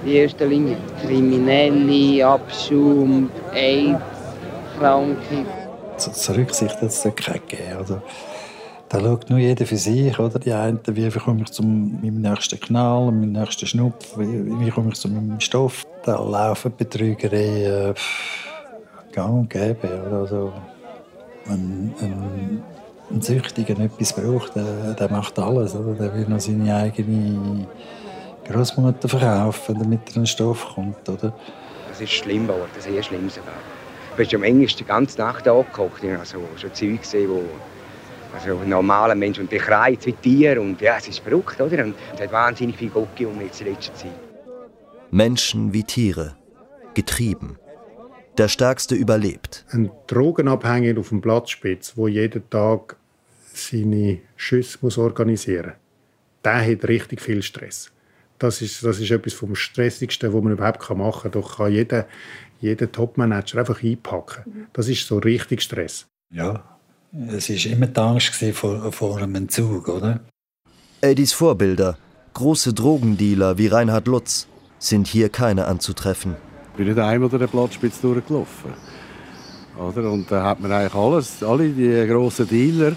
In 0.05 0.11
erster 0.11 0.45
Linie 0.45 0.77
Kriminelle, 1.01 2.25
Abschaum, 2.25 3.31
AIDS, 3.53 3.99
Kranke. 4.77 5.45
Zu, 5.97 6.11
zur 6.11 6.35
Rücksicht 6.37 6.75
hat 6.75 6.83
es 6.83 7.01
dort 7.01 7.17
keine 7.17 7.39
gegeben. 7.39 7.77
Oder? 7.81 8.03
Da 8.89 9.01
schaut 9.01 9.29
nur 9.29 9.39
jeder 9.39 9.65
für 9.65 9.75
sich, 9.75 10.17
oder? 10.17 10.39
Die 10.39 10.53
einen, 10.53 10.79
wie 10.85 11.09
komme 11.09 11.41
ich 11.41 11.51
zu 11.51 11.61
meinem 11.61 12.21
nächsten 12.21 12.57
Knall, 12.59 13.11
meinem 13.11 13.33
nächsten 13.33 13.65
Schnupf, 13.65 14.17
wie, 14.17 14.59
wie 14.59 14.69
komme 14.69 14.89
ich 14.89 14.95
zu 14.95 15.09
meinem 15.09 15.39
Stoff. 15.41 15.83
Da 16.05 16.21
laufen 16.21 16.71
Betrügereien 16.77 17.91
äh, 17.91 17.93
gang 19.11 19.39
und 19.39 19.49
gäbe. 19.49 19.89
Also, 20.09 20.53
wenn 21.45 21.93
ein, 21.99 22.63
ein 23.11 23.21
Süchtiger 23.21 23.77
etwas 23.77 24.13
braucht, 24.13 24.55
der, 24.55 24.93
der 24.93 25.11
macht 25.11 25.37
alles. 25.37 25.75
Oder? 25.75 25.93
Der 25.93 26.13
will 26.13 26.25
noch 26.29 26.39
seine 26.39 26.73
eigene 26.73 27.67
Großmutter 28.45 29.09
verkaufen, 29.09 29.79
damit 29.79 29.99
er 30.11 30.15
einen 30.15 30.27
Stoff 30.27 30.65
kommt. 30.75 31.09
Oder? 31.09 31.33
Das 31.89 31.99
ist 31.99 32.11
schlimm 32.11 32.47
geworden, 32.47 32.69
sehr 32.79 33.03
schlimm. 33.03 33.27
Du 33.27 34.15
bist 34.15 34.33
am 34.33 34.43
Englisch 34.43 34.77
die 34.77 34.85
ganze 34.85 35.17
Nacht 35.19 35.45
angekocht. 35.45 36.01
Ich 36.03 36.09
habe 36.09 36.19
also 36.19 36.39
schon 36.55 36.73
Zeug 36.73 37.01
gesehen, 37.01 37.29
wo 37.29 37.41
also 38.33 38.57
ein 38.59 38.69
normaler 38.69 39.15
Mensch 39.15 39.39
und 39.39 39.49
bekreizt 39.49 40.05
wie 40.05 40.13
Tier 40.13 40.61
und 40.61 40.81
ja, 40.81 40.97
es 40.97 41.07
ist 41.07 41.19
verrückt, 41.19 41.59
oder? 41.59 41.83
Und 41.83 41.95
es 42.13 42.21
hat 42.21 42.31
wahnsinnig 42.31 42.77
viel 42.77 42.89
Gott 42.89 43.19
um 43.21 43.41
jetzt 43.41 43.61
in 43.61 43.67
letzter 43.67 43.93
Zeit. 43.93 44.11
Menschen 45.11 45.73
wie 45.73 45.83
Tiere, 45.83 46.35
getrieben. 46.93 47.57
Der 48.37 48.47
Stärkste 48.49 48.95
überlebt. 48.95 49.65
Ein 49.71 49.89
Drogenabhängiger 50.07 50.99
auf 50.99 51.09
dem 51.09 51.21
Platzspitz, 51.21 51.93
wo 51.95 52.07
jeden 52.07 52.47
Tag 52.49 52.97
seine 53.53 54.19
Schüsse 54.35 54.77
muss 54.81 54.97
organisieren 54.97 55.71
muss, 55.71 56.43
der 56.43 56.71
hat 56.71 56.87
richtig 56.87 57.21
viel 57.21 57.41
Stress. 57.41 57.91
Das 58.37 58.61
ist, 58.61 58.83
das 58.83 58.99
ist 58.99 59.09
etwas 59.09 59.33
vom 59.33 59.55
Stressigsten, 59.55 60.31
was 60.31 60.43
man 60.43 60.53
überhaupt 60.53 60.87
machen 60.91 61.31
kann. 61.31 61.41
Doch 61.41 61.57
kann 61.57 61.71
jeder, 61.71 62.07
jeder 62.59 62.91
Topmanager 62.91 63.59
einfach 63.59 63.81
einpacken. 63.81 64.67
Das 64.73 64.87
ist 64.87 65.07
so 65.07 65.17
richtig 65.17 65.63
Stress. 65.63 66.05
Ja, 66.29 66.76
es 67.29 67.49
war 67.49 67.71
immer 67.71 67.87
die 67.87 67.99
Angst 67.99 68.35
vor, 68.53 68.91
vor 68.91 69.17
einem 69.17 69.35
Entzug, 69.35 69.87
oder? 69.87 70.19
Eddies 71.01 71.33
Vorbilder, 71.33 71.97
große 72.33 72.73
Drogendealer 72.73 73.57
wie 73.57 73.67
Reinhard 73.67 74.07
Lutz, 74.07 74.47
sind 74.79 75.07
hier 75.07 75.29
keine 75.29 75.65
anzutreffen. 75.65 76.35
Ich 76.71 76.77
bin 76.77 76.87
nicht 76.87 76.99
einmal 76.99 77.29
durch 77.29 77.41
den 77.41 77.49
Platzspitz 77.49 78.01
durchgelaufen. 78.01 78.73
Oder? 79.77 80.11
Und 80.11 80.29
da 80.31 80.43
hat 80.43 80.59
man 80.59 80.71
eigentlich 80.71 80.93
alles, 80.93 81.43
alle 81.43 81.69
die 81.69 82.07
grossen 82.07 82.47
Dealer, 82.47 82.93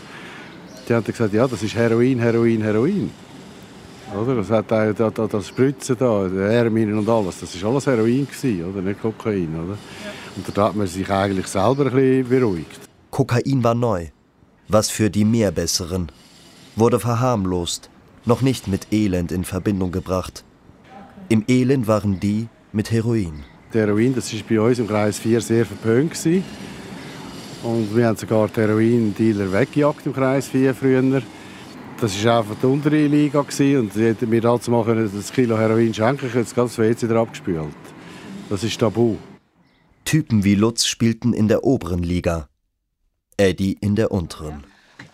die 0.88 0.94
haben 0.94 1.05
gesagt, 1.05 1.33
ja, 1.33 1.46
das 1.46 1.62
ist 1.62 1.75
Heroin, 1.75 2.18
Heroin, 2.18 2.62
Heroin. 2.62 3.11
Oder? 4.18 4.37
Das, 4.37 4.51
hat 4.51 4.73
auch, 4.73 5.29
das 5.29 5.49
Spritzen 5.49 5.96
da, 5.99 6.27
der 6.27 6.51
Hermin 6.51 6.92
und 6.99 7.09
alles, 7.09 7.40
das 7.40 7.62
war 7.62 7.70
alles 7.70 7.87
Heroin, 7.87 8.27
gewesen, 8.27 8.64
oder? 8.64 8.83
nicht 8.83 9.01
Kokain. 9.01 9.55
Oder? 9.55 9.75
Ja. 9.75 10.11
Und 10.37 10.57
da 10.57 10.68
hat 10.68 10.77
man 10.77 10.87
sich 10.87 11.09
eigentlich 11.09 11.46
selber 11.46 11.87
ein 11.87 11.92
bisschen 11.92 12.29
beruhigt. 12.29 12.89
Kokain 13.11 13.64
war 13.64 13.75
neu. 13.75 14.09
Was 14.68 14.88
für 14.88 15.11
die 15.11 15.25
mehr 15.25 15.51
Besseren. 15.51 16.12
Wurde 16.77 17.01
verharmlost, 17.01 17.90
noch 18.25 18.40
nicht 18.40 18.68
mit 18.68 18.92
Elend 18.92 19.33
in 19.33 19.44
Verbindung 19.44 19.90
gebracht. 19.90 20.44
Im 21.29 21.44
Elend 21.49 21.88
waren 21.88 22.20
die 22.20 22.49
mit 22.73 22.90
Heroin. 22.92 23.44
Der 23.75 23.87
Heroin, 23.87 24.14
das 24.14 24.33
war 24.33 24.40
bei 24.49 24.61
uns 24.61 24.79
im 24.79 24.87
Kreis 24.87 25.18
4 25.18 25.40
sehr 25.40 25.66
verpönt. 25.66 26.12
Gewesen. 26.12 26.44
Und 27.62 27.94
wir 27.94 28.07
haben 28.07 28.16
sogar 28.16 28.49
die 28.49 28.61
Heroin-Dealer 28.61 29.53
weggejagt 29.53 30.07
im 30.07 30.12
Kreis 30.12 30.49
4 30.49 30.75
früher. 30.75 31.23
Das 32.01 32.25
war 32.25 32.38
einfach 32.38 32.57
die 32.62 32.66
untere 32.66 33.07
Liga. 33.07 33.42
Gewesen. 33.42 33.81
Und 33.81 33.94
hätten 33.96 34.31
mir 34.31 34.40
dazu 34.40 34.70
mal 34.70 35.09
das 35.12 35.33
Kilo 35.33 35.59
Heroin 35.59 35.92
schenken 35.92 36.31
können, 36.31 36.44
das 36.44 36.55
ganze 36.55 36.83
WC 36.83 37.11
abgespült. 37.12 37.75
Das 38.49 38.62
ist 38.64 38.79
tabu. 38.79 39.16
Typen 40.05 40.44
wie 40.44 40.55
Lutz 40.55 40.87
spielten 40.87 41.33
in 41.33 41.49
der 41.49 41.64
oberen 41.64 42.03
Liga. 42.03 42.50
Eddie 43.40 43.79
in 43.81 43.96
der 43.96 44.11
unteren. 44.11 44.64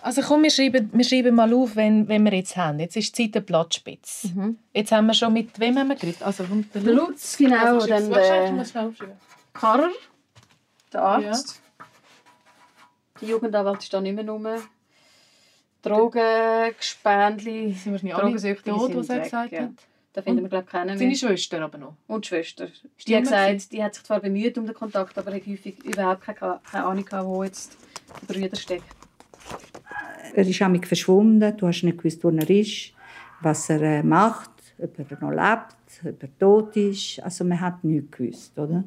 Also 0.02 0.20
komm, 0.22 0.42
wir 0.42 0.50
schreiben, 0.50 0.90
wir 0.92 1.04
schreiben 1.04 1.34
mal 1.34 1.52
auf, 1.52 1.76
wenn, 1.76 2.08
wenn 2.08 2.24
wir 2.24 2.34
jetzt 2.34 2.56
haben. 2.56 2.78
Jetzt 2.78 2.96
ist 2.96 3.16
die 3.16 3.24
Zeit 3.24 3.34
der 3.34 3.40
Platzspitz. 3.40 4.28
Mhm. 4.34 4.58
Jetzt 4.72 4.92
haben 4.92 5.06
wir 5.06 5.14
schon 5.14 5.32
mit 5.32 5.58
wem 5.58 5.78
haben 5.78 5.88
wir 5.88 5.96
geredet? 5.96 6.22
Also 6.22 6.44
der 6.44 6.82
Lutz, 6.82 7.36
genau. 7.36 7.74
Also, 7.74 7.86
dann 7.86 8.10
der 8.10 8.92
Karrer, 9.52 9.90
der 10.92 11.02
Arzt. 11.02 11.60
Ja. 11.78 11.86
Die 13.20 13.26
Jugendanwalt 13.26 13.82
ist 13.82 13.92
da 13.92 14.00
nicht 14.00 14.14
mehr 14.14 14.28
rum. 14.28 14.46
Drogen, 15.82 16.74
Gespendli, 16.76 17.76
Drogensüchtige 17.84 18.78
sind 18.78 18.96
was 18.96 19.08
er 19.08 19.20
gesagt 19.20 19.52
hat. 19.52 19.70
Da 20.16 20.22
finden 20.22 20.40
wir, 20.40 20.48
glaube 20.48 20.64
keinen 20.64 20.96
Seine 20.96 21.14
Schwester 21.14 21.60
aber 21.60 21.76
noch. 21.76 21.94
Und 22.06 22.24
die 22.24 22.28
Schwester. 22.28 22.68
Die 23.06 23.14
hat 23.14 23.24
gesagt, 23.24 23.70
die 23.70 23.84
hat 23.84 23.94
sich 23.94 24.02
zwar 24.02 24.18
bemüht 24.18 24.56
um 24.56 24.64
den 24.64 24.74
Kontakt, 24.74 25.18
aber 25.18 25.30
hat 25.34 25.46
häufig 25.46 25.84
überhaupt 25.84 26.22
keine, 26.22 26.58
keine 26.72 26.84
Ahnung 26.86 27.04
gehabt, 27.04 27.26
wo 27.26 27.44
jetzt 27.44 27.76
der 28.22 28.32
Brüder 28.32 28.56
steckt. 28.56 28.86
Er 30.34 30.48
ist 30.48 30.62
einmal 30.62 30.82
verschwunden, 30.82 31.54
du 31.58 31.66
hast 31.66 31.82
nicht 31.82 31.98
gewusst, 31.98 32.24
wo 32.24 32.30
er 32.30 32.48
ist, 32.48 32.94
was 33.42 33.68
er 33.68 33.82
äh, 33.82 34.02
macht, 34.02 34.52
ob 34.78 34.98
er 34.98 35.18
noch 35.20 35.32
lebt, 35.32 35.76
ob 36.06 36.22
er 36.22 36.38
tot 36.38 36.74
ist. 36.76 37.20
Also 37.22 37.44
man 37.44 37.60
hat 37.60 37.84
nichts 37.84 38.16
gewusst, 38.16 38.58
oder? 38.58 38.84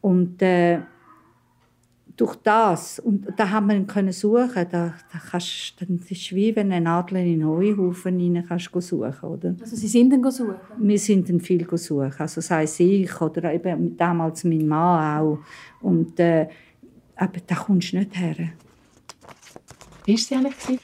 Und 0.00 0.40
äh, 0.40 0.78
durch 2.18 2.34
das, 2.36 2.98
und 2.98 3.28
da 3.36 3.50
haben 3.50 3.68
wir 3.68 3.76
ihn 3.76 3.86
können 3.86 4.12
suchen, 4.12 4.66
da, 4.70 4.94
da 5.12 5.18
kannst, 5.30 5.80
dann 5.80 5.98
ist 5.98 6.10
es 6.10 6.32
wie 6.32 6.54
wenn 6.56 6.72
ein 6.72 6.88
Adler 6.88 7.20
in 7.20 7.42
einen 7.42 7.48
Heuhaufen 7.48 8.18
rein 8.18 8.44
kannst 8.46 8.70
suchen, 8.72 9.28
oder? 9.28 9.54
Also 9.60 9.76
Sie 9.76 9.86
sind 9.86 10.10
dann 10.10 10.28
suchen? 10.30 10.56
Wir 10.78 10.98
sind 10.98 11.28
dann 11.28 11.40
viel 11.40 11.64
suchen, 11.78 12.12
also 12.18 12.40
sei 12.40 12.64
es 12.64 12.80
ich 12.80 13.20
oder 13.20 13.54
eben 13.54 13.96
damals 13.96 14.42
mein 14.42 14.66
Mann 14.66 15.20
auch. 15.20 15.38
Und, 15.80 16.18
äh, 16.18 16.48
aber 17.14 17.38
da 17.46 17.54
kommst 17.54 17.92
du 17.92 17.98
nicht 17.98 18.18
her. 18.18 18.50
Wie 20.04 20.12
war 20.12 20.18
sie 20.18 20.34
eigentlich? 20.34 20.80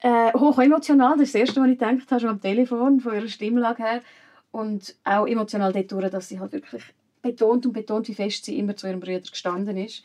Äh, 0.00 0.32
hoch 0.32 0.58
emotional, 0.58 1.12
das 1.12 1.28
ist 1.28 1.34
das 1.36 1.40
Erste, 1.40 1.60
was 1.60 1.68
ich 1.68 1.78
gedacht 1.78 2.10
habe, 2.10 2.20
schon 2.20 2.30
am 2.30 2.40
Telefon, 2.40 2.98
von 2.98 3.14
ihrer 3.14 3.28
Stimmlage 3.28 3.80
her. 3.80 4.02
Und 4.50 4.96
auch 5.04 5.26
emotional 5.26 5.72
dort 5.72 6.12
dass 6.12 6.28
sie 6.28 6.40
halt 6.40 6.52
wirklich 6.52 6.82
betont 7.22 7.64
und 7.64 7.72
betont, 7.72 8.08
wie 8.08 8.14
fest 8.14 8.44
sie 8.44 8.58
immer 8.58 8.74
zu 8.74 8.88
ihrem 8.88 8.98
Bruder 8.98 9.20
gestanden 9.20 9.76
ist 9.76 10.02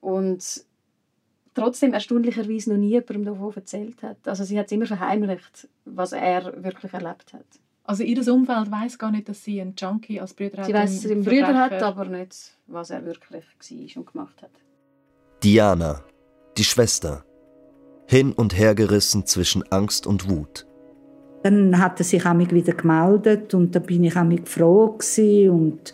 und 0.00 0.64
trotzdem 1.54 1.92
erstaunlicherweise 1.92 2.70
noch 2.70 2.78
nie 2.78 2.90
jemandem 2.90 3.24
davon 3.24 3.54
erzählt 3.54 4.02
hat. 4.02 4.18
Also 4.26 4.44
sie 4.44 4.58
hat 4.58 4.66
es 4.66 4.72
immer 4.72 4.86
verheimlicht, 4.86 5.68
was 5.84 6.12
er 6.12 6.62
wirklich 6.62 6.92
erlebt 6.92 7.32
hat. 7.32 7.46
Also 7.84 8.02
ihr 8.02 8.32
Umfeld 8.32 8.70
weiß 8.70 8.98
gar 8.98 9.12
nicht, 9.12 9.28
dass 9.28 9.44
sie 9.44 9.60
einen 9.60 9.74
Junkie 9.76 10.20
als 10.20 10.34
Brüder 10.34 10.58
hat. 10.58 10.66
Sie 10.66 10.74
weiß, 10.74 10.92
dass 10.92 11.02
sie 11.02 11.12
einen 11.12 11.24
Brüder 11.24 11.54
hat, 11.54 11.82
aber 11.82 12.04
nicht, 12.04 12.52
was 12.66 12.90
er 12.90 13.04
wirklich 13.04 13.44
war 13.44 13.96
und 13.96 14.12
gemacht 14.12 14.42
hat. 14.42 14.50
Diana, 15.42 16.02
die 16.56 16.64
Schwester, 16.64 17.24
hin 18.08 18.32
und 18.32 18.56
her 18.56 18.74
gerissen 18.74 19.26
zwischen 19.26 19.62
Angst 19.70 20.06
und 20.06 20.28
Wut. 20.28 20.65
Dann 21.42 21.78
hat 21.78 22.00
er 22.00 22.04
sich 22.04 22.24
wieder 22.24 22.72
gemeldet 22.72 23.54
und 23.54 23.74
da 23.74 23.78
bin 23.78 24.04
ich 24.04 24.14
froh 24.44 24.96
und 25.50 25.92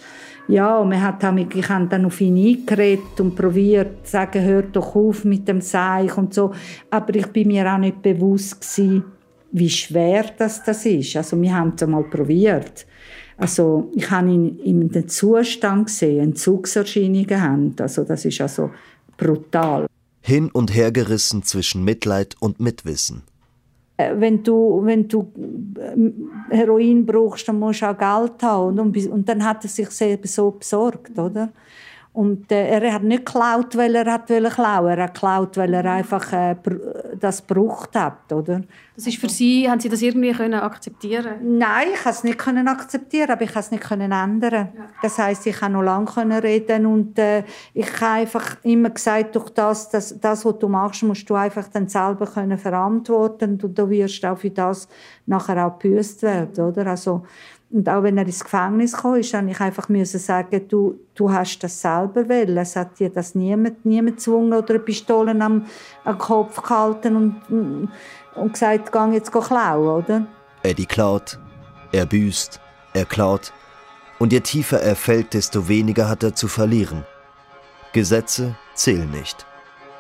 ja, 0.49 0.79
und 0.79 1.01
hat 1.01 1.35
mich, 1.35 1.55
ich 1.55 1.69
habe 1.69 1.87
dann 1.87 2.05
auf 2.05 2.21
ihn 2.21 2.37
eingeredet 2.37 3.21
und 3.21 3.37
probiert 3.37 4.05
zu 4.07 4.13
sagen, 4.13 4.43
hör 4.43 4.63
doch 4.63 4.95
auf 4.95 5.25
mit 5.25 5.47
dem 5.47 5.61
Seich 5.61 6.17
und 6.17 6.35
so. 6.35 6.53
Aber 6.91 7.15
ich 7.15 7.27
bin 7.29 7.49
mir 7.49 7.73
auch 7.73 7.79
nicht 7.79 8.03
bewusst 8.03 8.61
gewesen, 8.61 9.05
wie 9.53 9.71
schwer 9.71 10.27
das, 10.37 10.65
das 10.65 10.85
ist. 10.85 11.17
Also 11.17 11.41
wir 11.41 11.55
haben 11.55 11.73
es 11.77 11.83
einmal 11.83 12.05
probiert. 12.05 12.87
Also 13.37 13.91
ich 13.95 14.11
habe 14.11 14.31
ihn 14.31 14.59
in 14.61 14.89
dem 14.89 15.09
Zustand 15.09 15.87
gesehen, 15.87 16.21
Entzugserscheinungen 16.21 17.41
haben. 17.41 17.77
Also 17.79 18.05
das 18.05 18.25
ist 18.25 18.41
also 18.41 18.71
brutal. 19.17 19.87
Hin 20.21 20.51
und 20.53 20.75
her 20.75 20.93
gerissen 20.93 21.43
zwischen 21.43 21.85
Mitleid 21.85 22.37
und 22.41 22.61
Mitwissen. 22.61 23.23
Äh, 24.03 24.21
wenn 24.21 24.43
du, 24.43 24.81
wenn 24.85 25.09
du 25.09 25.33
äh, 25.79 26.57
Heroin 26.57 27.05
brauchst, 27.07 27.49
dann 27.49 27.59
musst 27.59 27.83
du 27.83 27.87
auch 27.91 27.99
Geld 27.99 28.43
haben. 28.43 28.79
Und, 28.79 29.07
und 29.07 29.29
dann 29.29 29.45
hat 29.45 29.65
er 29.65 29.69
sich 29.69 29.91
so 29.91 30.51
besorgt, 30.51 31.19
oder? 31.19 31.51
Und 32.15 32.53
äh, 32.53 32.69
er 32.69 32.93
hat 32.93 33.03
nicht 33.05 33.25
geklaut, 33.25 33.75
weil 33.75 33.95
er 33.95 34.13
hat 34.13 34.27
klauen 34.27 34.87
Er 34.87 35.05
hat 35.05 35.15
geklaut, 35.15 35.57
weil 35.57 35.73
er 35.73 35.85
einfach 35.87 36.31
äh, 36.33 36.57
das 37.19 37.47
gebraucht 37.47 37.97
hat, 37.97 38.31
oder? 38.31 38.61
Das 38.95 39.07
ist 39.07 39.17
für 39.17 39.31
Sie, 39.31 39.71
haben 39.71 39.81
Sie 39.81 39.89
das 39.89 40.03
irgendwie 40.03 40.33
können 40.33 40.61
akzeptieren? 40.61 41.37
Nein, 41.59 41.89
ich 41.95 42.03
konnte 42.03 42.11
es 42.11 42.25
nicht 42.25 42.39
können 42.39 42.69
akzeptieren, 42.69 43.31
aber 43.31 43.43
ich 43.43 43.49
konnte 43.49 43.61
es 43.61 43.71
nicht 43.71 43.83
können 43.83 44.13
ändern. 44.13 44.69
Ja. 44.77 44.89
Das 45.01 45.19
heißt, 45.19 45.47
ich 45.47 45.59
konnte 45.59 45.73
noch 45.73 45.83
lange 45.83 46.05
können 46.05 46.39
reden 46.39 46.85
und 46.85 47.19
äh, 47.19 47.45
ich 47.73 47.91
habe 48.03 48.21
einfach 48.21 48.57
immer 48.63 48.91
gesagt, 48.91 49.35
durch 49.35 49.49
das, 49.49 49.89
das, 49.89 50.21
das, 50.21 50.45
was 50.45 50.59
du 50.59 50.69
machst, 50.69 51.03
musst 51.05 51.29
du 51.31 51.35
einfach 51.35 51.69
dann 51.69 51.89
selber 51.89 52.27
können 52.27 52.59
verantworten 52.59 53.59
und 53.63 53.79
du 53.79 53.89
wirst 53.89 54.23
auch 54.27 54.37
für 54.37 54.51
das 54.51 54.87
nachher 55.25 55.67
auch 55.67 55.79
gebüßt 55.79 56.23
werden, 56.25 56.63
oder? 56.63 56.89
Also 56.89 57.23
und 57.73 57.89
auch 57.89 58.03
wenn 58.03 58.19
er 58.19 58.27
ins 58.27 58.45
Gefängnis 58.45 58.93
kam, 58.93 59.17
ist, 59.17 59.33
ich 59.33 59.61
einfach 59.61 59.89
müssen 59.89 60.21
sagen, 60.21 60.69
du, 60.69 61.01
du 61.15 61.33
hast 61.33 61.59
das 61.61 61.81
selber 61.81 62.29
wollen. 62.29 62.57
Es 62.59 62.77
hat 62.77 62.99
dir 62.99 63.09
das 63.09 63.35
niemand, 63.35 63.85
niemand 63.87 64.19
gezwungen 64.19 64.53
oder 64.53 64.75
eine 64.75 64.79
Pistole 64.81 65.31
am, 65.31 65.65
am 66.05 66.19
Kopf 66.19 66.61
gehalten 66.63 67.17
und, 67.17 67.89
und 68.35 68.53
gesagt, 68.53 68.93
geh 68.93 69.15
jetzt 69.15 69.33
klauen, 69.33 70.05
oder? 70.05 70.27
Eddie 70.63 70.85
klaut, 70.85 71.39
er 71.93 72.05
büßt, 72.05 72.61
er 72.93 73.07
klaut. 73.07 73.53
Und 74.19 74.33
je 74.33 74.41
tiefer 74.41 74.81
er 74.81 74.95
fällt, 74.95 75.33
desto 75.33 75.67
weniger 75.67 76.09
hat 76.09 76.23
er 76.23 76.35
zu 76.35 76.49
verlieren. 76.49 77.05
Gesetze 77.93 78.55
zählen 78.75 79.11
nicht. 79.11 79.47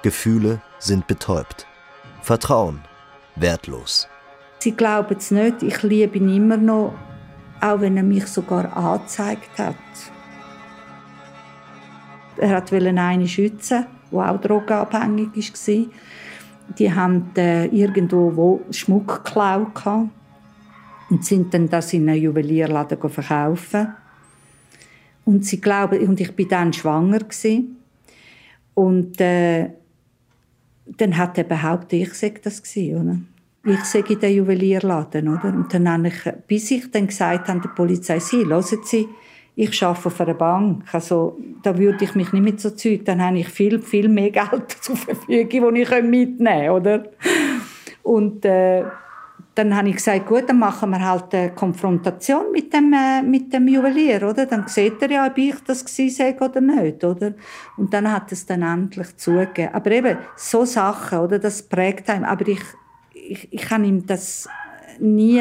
Gefühle 0.02 0.60
sind 0.78 1.06
betäubt. 1.06 1.66
Vertrauen 2.20 2.82
wertlos. 3.34 4.08
Sie 4.58 4.72
glauben 4.72 5.16
es 5.16 5.30
nicht, 5.30 5.62
ich 5.62 5.82
liebe 5.82 6.18
ihn 6.18 6.28
immer 6.28 6.56
noch, 6.56 6.94
auch 7.62 7.80
wenn 7.80 7.96
er 7.96 8.02
mich 8.02 8.26
sogar 8.26 8.76
angezeigt 8.76 9.58
hat. 9.58 9.76
Er 12.36 12.54
wollte 12.54 12.88
einen 12.88 13.28
schützen, 13.28 13.86
der 14.10 14.30
auch 14.30 14.40
drogenabhängig 14.40 15.52
war. 15.52 15.86
Die 16.78 16.92
haben 16.92 17.30
äh, 17.36 17.66
irgendwo 17.66 18.34
wo 18.34 18.60
Schmuck 18.70 19.24
geklaut 19.24 19.86
und 21.10 21.24
sind 21.24 21.54
dann 21.54 21.68
das 21.68 21.92
in 21.92 22.08
einen 22.08 22.20
Juwelierladen 22.20 22.98
verkaufen. 23.08 23.94
Und 25.24 25.44
sie 25.44 25.60
glauben, 25.60 26.00
und 26.06 26.20
ich 26.20 26.34
bin 26.34 26.48
dann 26.48 26.72
schwanger. 26.72 27.20
Und 28.74 29.20
äh, 29.20 29.70
dann 30.86 31.16
hat 31.16 31.38
er 31.38 31.44
behauptet, 31.44 31.92
ich 31.92 32.14
sei 32.14 32.34
das 32.42 32.60
gewesen, 32.62 33.00
oder? 33.00 33.31
Ich 33.64 33.84
sei 33.84 34.00
in 34.00 34.18
den 34.18 34.34
Juwelierladen, 34.34 35.28
oder? 35.28 35.48
Und 35.50 35.72
dann 35.72 35.88
habe 35.88 36.08
ich, 36.08 36.32
bis 36.48 36.70
ich 36.72 36.90
dann 36.90 37.06
gesagt 37.06 37.48
habe 37.48 37.60
der 37.60 37.68
Polizei, 37.68 38.18
Sie, 38.18 38.44
hören 38.44 38.62
Sie, 38.82 39.08
ich 39.54 39.82
arbeite 39.84 40.06
auf 40.06 40.20
einer 40.20 40.34
Bank, 40.34 40.84
also 40.92 41.38
da 41.62 41.76
würde 41.76 42.04
ich 42.04 42.14
mich 42.14 42.32
nicht 42.32 42.42
mit 42.42 42.60
so 42.60 42.70
Zeug, 42.70 43.04
dann 43.04 43.22
habe 43.22 43.38
ich 43.38 43.48
viel, 43.48 43.80
viel 43.80 44.08
mehr 44.08 44.30
Geld 44.32 44.70
zur 44.80 44.96
Verfügung, 44.96 45.74
das 45.74 45.88
ich 45.90 46.02
mitnehmen 46.02 46.66
kann, 46.66 46.70
oder? 46.70 47.04
Und 48.02 48.44
äh, 48.44 48.84
dann 49.54 49.76
habe 49.76 49.90
ich 49.90 49.96
gesagt, 49.96 50.26
gut, 50.26 50.48
dann 50.48 50.58
machen 50.58 50.90
wir 50.90 51.06
halt 51.06 51.34
eine 51.34 51.50
Konfrontation 51.50 52.50
mit 52.52 52.72
dem, 52.72 52.92
äh, 52.92 53.22
mit 53.22 53.52
dem 53.52 53.68
Juwelier, 53.68 54.28
oder? 54.28 54.46
Dann 54.46 54.66
sieht 54.66 55.00
er 55.02 55.10
ja, 55.10 55.26
ob 55.26 55.36
ich 55.36 55.54
das 55.66 55.84
war 55.84 56.48
oder 56.48 56.60
nicht, 56.60 57.04
oder? 57.04 57.34
Und 57.76 57.92
dann 57.92 58.10
hat 58.10 58.32
es 58.32 58.46
dann 58.46 58.62
endlich 58.62 59.14
zugegeben. 59.18 59.74
Aber 59.74 59.90
eben, 59.90 60.16
so 60.36 60.64
Sachen, 60.64 61.18
oder? 61.18 61.38
Das 61.38 61.62
prägt 61.62 62.08
einem. 62.08 62.24
Aber 62.24 62.48
ich, 62.48 62.62
ich, 63.32 63.52
ich 63.52 63.62
kann 63.62 63.84
ihm 63.84 64.06
das 64.06 64.48
nie, 64.98 65.40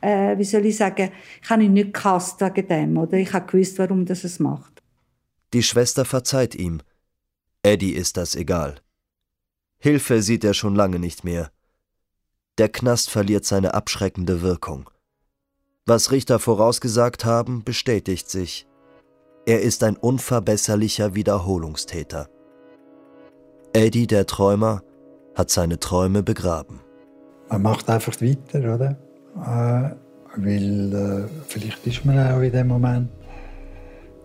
äh, 0.00 0.38
wie 0.38 0.44
soll 0.44 0.66
ich 0.66 0.76
sagen, 0.76 1.12
ich 1.42 1.50
habe 1.50 1.64
ihn 1.64 1.72
nicht 1.74 1.94
gehasst 1.94 2.40
wegen 2.40 2.68
dem, 2.68 2.96
oder? 2.96 3.18
Ich 3.18 3.32
habe 3.32 3.46
gewusst, 3.50 3.78
warum 3.78 4.06
das 4.06 4.24
es 4.24 4.38
macht. 4.38 4.82
Die 5.52 5.62
Schwester 5.62 6.04
verzeiht 6.04 6.54
ihm. 6.54 6.80
Eddie 7.62 7.92
ist 7.92 8.16
das 8.16 8.34
egal. 8.34 8.76
Hilfe 9.78 10.22
sieht 10.22 10.44
er 10.44 10.54
schon 10.54 10.74
lange 10.74 10.98
nicht 10.98 11.24
mehr. 11.24 11.50
Der 12.58 12.68
Knast 12.68 13.10
verliert 13.10 13.44
seine 13.44 13.74
abschreckende 13.74 14.42
Wirkung. 14.42 14.90
Was 15.86 16.10
Richter 16.10 16.38
vorausgesagt 16.38 17.24
haben, 17.24 17.64
bestätigt 17.64 18.28
sich. 18.28 18.66
Er 19.46 19.62
ist 19.62 19.82
ein 19.84 19.96
unverbesserlicher 19.96 21.14
Wiederholungstäter. 21.14 22.28
Eddie, 23.72 24.06
der 24.06 24.26
Träumer, 24.26 24.82
hat 25.34 25.50
seine 25.50 25.78
Träume 25.78 26.22
begraben. 26.22 26.80
Man 27.50 27.62
macht 27.62 27.88
einfach 27.88 28.14
weiter, 28.20 28.74
oder? 28.74 28.96
Äh, 29.36 29.94
weil 30.36 30.94
äh, 30.94 31.28
vielleicht 31.46 31.86
ist 31.86 32.04
man 32.04 32.18
auch 32.18 32.40
in 32.40 32.52
dem 32.52 32.68
Moment 32.68 33.08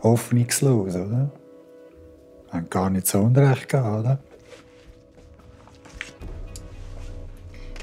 hoffnungslos, 0.02 0.96
oder? 0.96 1.32
Hat 2.52 2.70
gar 2.70 2.90
nicht 2.90 3.08
so 3.08 3.20
Unrecht 3.20 3.70
gehabt, 3.70 4.00
oder? 4.00 4.20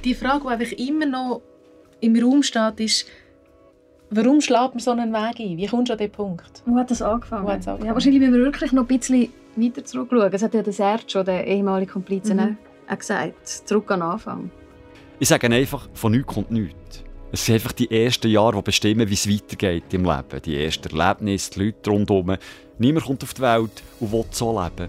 die 0.05 0.15
Frage, 0.15 0.41
die 0.45 0.49
einfach 0.49 0.73
immer 0.79 1.05
noch 1.05 1.43
im 2.01 2.17
Raum 2.17 2.43
steht, 2.43 2.81
ist, 2.81 3.07
warum 4.09 4.41
schlägt 4.41 4.71
man 4.71 4.79
so 4.79 4.93
einen 4.93 5.13
Weg 5.13 5.39
ein? 5.39 5.59
Wie 5.59 5.67
kommst 5.67 5.91
du 5.91 5.93
an 5.93 5.99
diesen 5.99 6.13
Punkt? 6.13 6.63
Wo 6.65 6.75
hat 6.77 6.91
das 6.91 7.03
angefangen? 7.03 7.45
Wo 7.47 7.51
hat's 7.51 7.69
angefangen? 7.69 7.87
Ja, 7.89 7.93
wahrscheinlich 7.93 8.21
müssen 8.21 8.33
wir 8.33 8.41
wirklich 8.45 8.73
noch 8.73 8.89
ein 8.89 8.99
bisschen 8.99 9.29
weiter 9.57 9.85
zurückschauen. 9.85 10.33
Das 10.33 10.43
hat 10.43 10.55
ja 10.55 10.63
der 10.63 10.73
Sergio, 10.73 11.23
der 11.23 11.47
ehemalige 11.47 11.93
Komplize, 11.93 12.35
Mhm. 12.35 12.57
auch 12.91 12.99
gesagt. 12.99 13.47
Zurück 13.47 13.91
an 13.91 14.01
den 14.01 14.09
Anfang. 14.09 14.51
Ich 15.23 15.29
sage 15.29 15.49
einfach, 15.49 15.87
von 15.93 16.13
nichts 16.13 16.33
kommt 16.33 16.51
nichts. 16.51 17.05
Es 17.31 17.45
sind 17.45 17.57
einfach 17.57 17.73
die 17.73 17.91
ersten 17.91 18.29
Jahre, 18.29 18.57
die 18.57 18.63
bestimmen, 18.63 19.07
wie 19.07 19.15
es 19.15 19.29
weitergeht 19.29 19.93
im 19.93 20.05
Leben. 20.05 20.43
Die 20.43 20.65
ersten 20.65 20.97
Erlebnisse, 20.97 21.51
die 21.51 21.65
Leute 21.67 21.91
rundherum. 21.91 22.37
Niemand 22.79 23.05
kommt 23.05 23.23
auf 23.23 23.35
die 23.35 23.43
Welt 23.43 23.83
und 24.01 24.13
will 24.13 24.25
so 24.31 24.59
leben. 24.59 24.89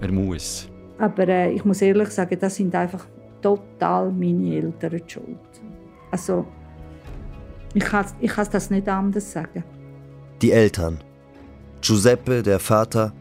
Er 0.00 0.10
muss. 0.10 0.66
Aber 0.98 1.28
äh, 1.28 1.52
ich 1.52 1.62
muss 1.66 1.82
ehrlich 1.82 2.08
sagen, 2.08 2.38
das 2.40 2.56
sind 2.56 2.74
einfach 2.74 3.06
total 3.42 4.10
meine 4.10 4.56
Eltern 4.56 4.90
die 4.92 5.12
schuld. 5.12 5.38
Also, 6.10 6.46
ich 7.74 7.84
kann, 7.84 8.06
ich 8.18 8.30
kann 8.30 8.48
das 8.50 8.70
nicht 8.70 8.88
anders 8.88 9.30
sagen. 9.30 9.62
Die 10.40 10.52
Eltern. 10.52 11.04
Giuseppe, 11.82 12.42
der 12.42 12.58
Vater, 12.58 13.12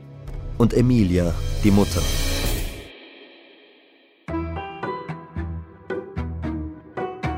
und 0.58 0.74
Emilia, 0.74 1.34
die 1.66 1.72
Mutter. 1.72 2.02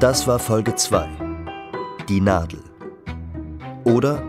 Das 0.02 0.26
war 0.26 0.40
Folge 0.40 0.74
2. 0.74 1.08
Die 2.10 2.22
Nadel. 2.22 2.64
Oder 3.84 4.24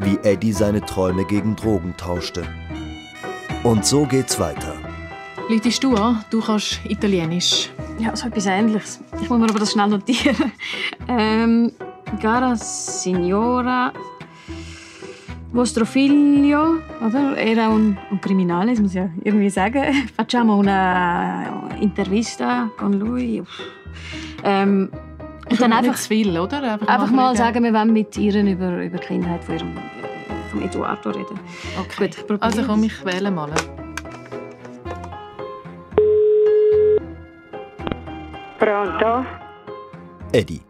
wie 0.00 0.18
Eddie 0.22 0.52
seine 0.52 0.82
Träume 0.82 1.24
gegen 1.24 1.56
Drogen 1.56 1.94
tauschte. 1.96 2.46
Und 3.62 3.86
so 3.86 4.04
geht's 4.04 4.38
weiter. 4.38 4.74
Läutest 5.48 5.82
du 5.82 5.94
an? 5.94 6.22
Du 6.28 6.42
kannst 6.42 6.80
Italienisch. 6.84 7.70
Ja, 7.98 8.14
so 8.14 8.26
etwas 8.28 8.44
Ähnliches. 8.44 9.00
Ich 9.22 9.30
muss 9.30 9.38
mir 9.38 9.48
aber 9.48 9.60
das 9.60 9.72
schnell 9.72 9.88
notieren. 9.88 10.52
ähm, 11.08 11.72
cara 12.20 12.54
signora, 12.56 13.94
vostro 15.52 15.84
figlio, 15.84 16.78
oder? 17.04 17.36
Era 17.36 17.68
un, 17.68 17.96
un 18.10 18.20
criminale, 18.20 18.72
das 18.72 18.80
muss 18.80 18.90
ich 18.90 18.96
ja 18.96 19.08
irgendwie 19.24 19.50
sagen. 19.50 19.82
Facciamo 20.16 20.56
una 20.56 21.70
intervista 21.80 22.70
con 22.76 22.92
lui. 22.98 23.42
Ähm, 24.44 24.90
und 25.50 25.60
dann 25.60 25.70
Nicht 25.70 25.78
einfach, 25.78 25.96
zu 25.96 26.08
viel, 26.08 26.38
oder? 26.38 26.62
Einfach, 26.62 26.86
einfach 26.86 27.10
mal 27.10 27.28
reden. 27.28 27.36
sagen, 27.38 27.64
wir 27.64 27.72
wollen 27.72 27.92
mit 27.92 28.16
ihr 28.16 28.34
über, 28.44 28.82
über 28.84 28.98
die 28.98 29.06
Kindheit 29.06 29.42
von 29.44 29.54
ihrem, 29.56 29.76
von 30.50 30.62
Eduardo 30.62 31.10
reden. 31.10 31.40
Okay. 31.80 32.10
Gut, 32.28 32.42
Also 32.42 32.62
komm, 32.64 32.84
ich 32.84 33.04
wähle 33.04 33.30
mal. 33.30 33.50
Pronto? 38.58 39.24
Eddie. 40.32 40.60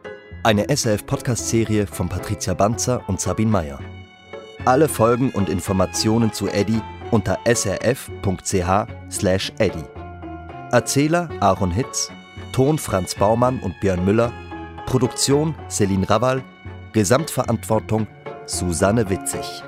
Eine 0.44 0.68
SRF-Podcast-Serie 0.68 1.86
von 1.86 2.08
Patricia 2.08 2.54
Banzer 2.54 3.02
und 3.08 3.20
Sabine 3.20 3.50
Meyer. 3.50 3.80
Alle 4.64 4.88
Folgen 4.88 5.30
und 5.30 5.48
Informationen 5.48 6.32
zu 6.32 6.48
Eddie 6.48 6.82
unter 7.10 7.38
srf.ch/eddie. 7.46 8.24
Erzähler 10.70 11.28
Aaron 11.40 11.70
Hitz, 11.70 12.10
Ton 12.52 12.78
Franz 12.78 13.14
Baumann 13.14 13.60
und 13.60 13.80
Björn 13.80 14.04
Müller, 14.04 14.32
Produktion 14.86 15.54
Celine 15.70 16.08
Rawal, 16.08 16.42
Gesamtverantwortung 16.92 18.06
Susanne 18.46 19.08
Witzig. 19.08 19.62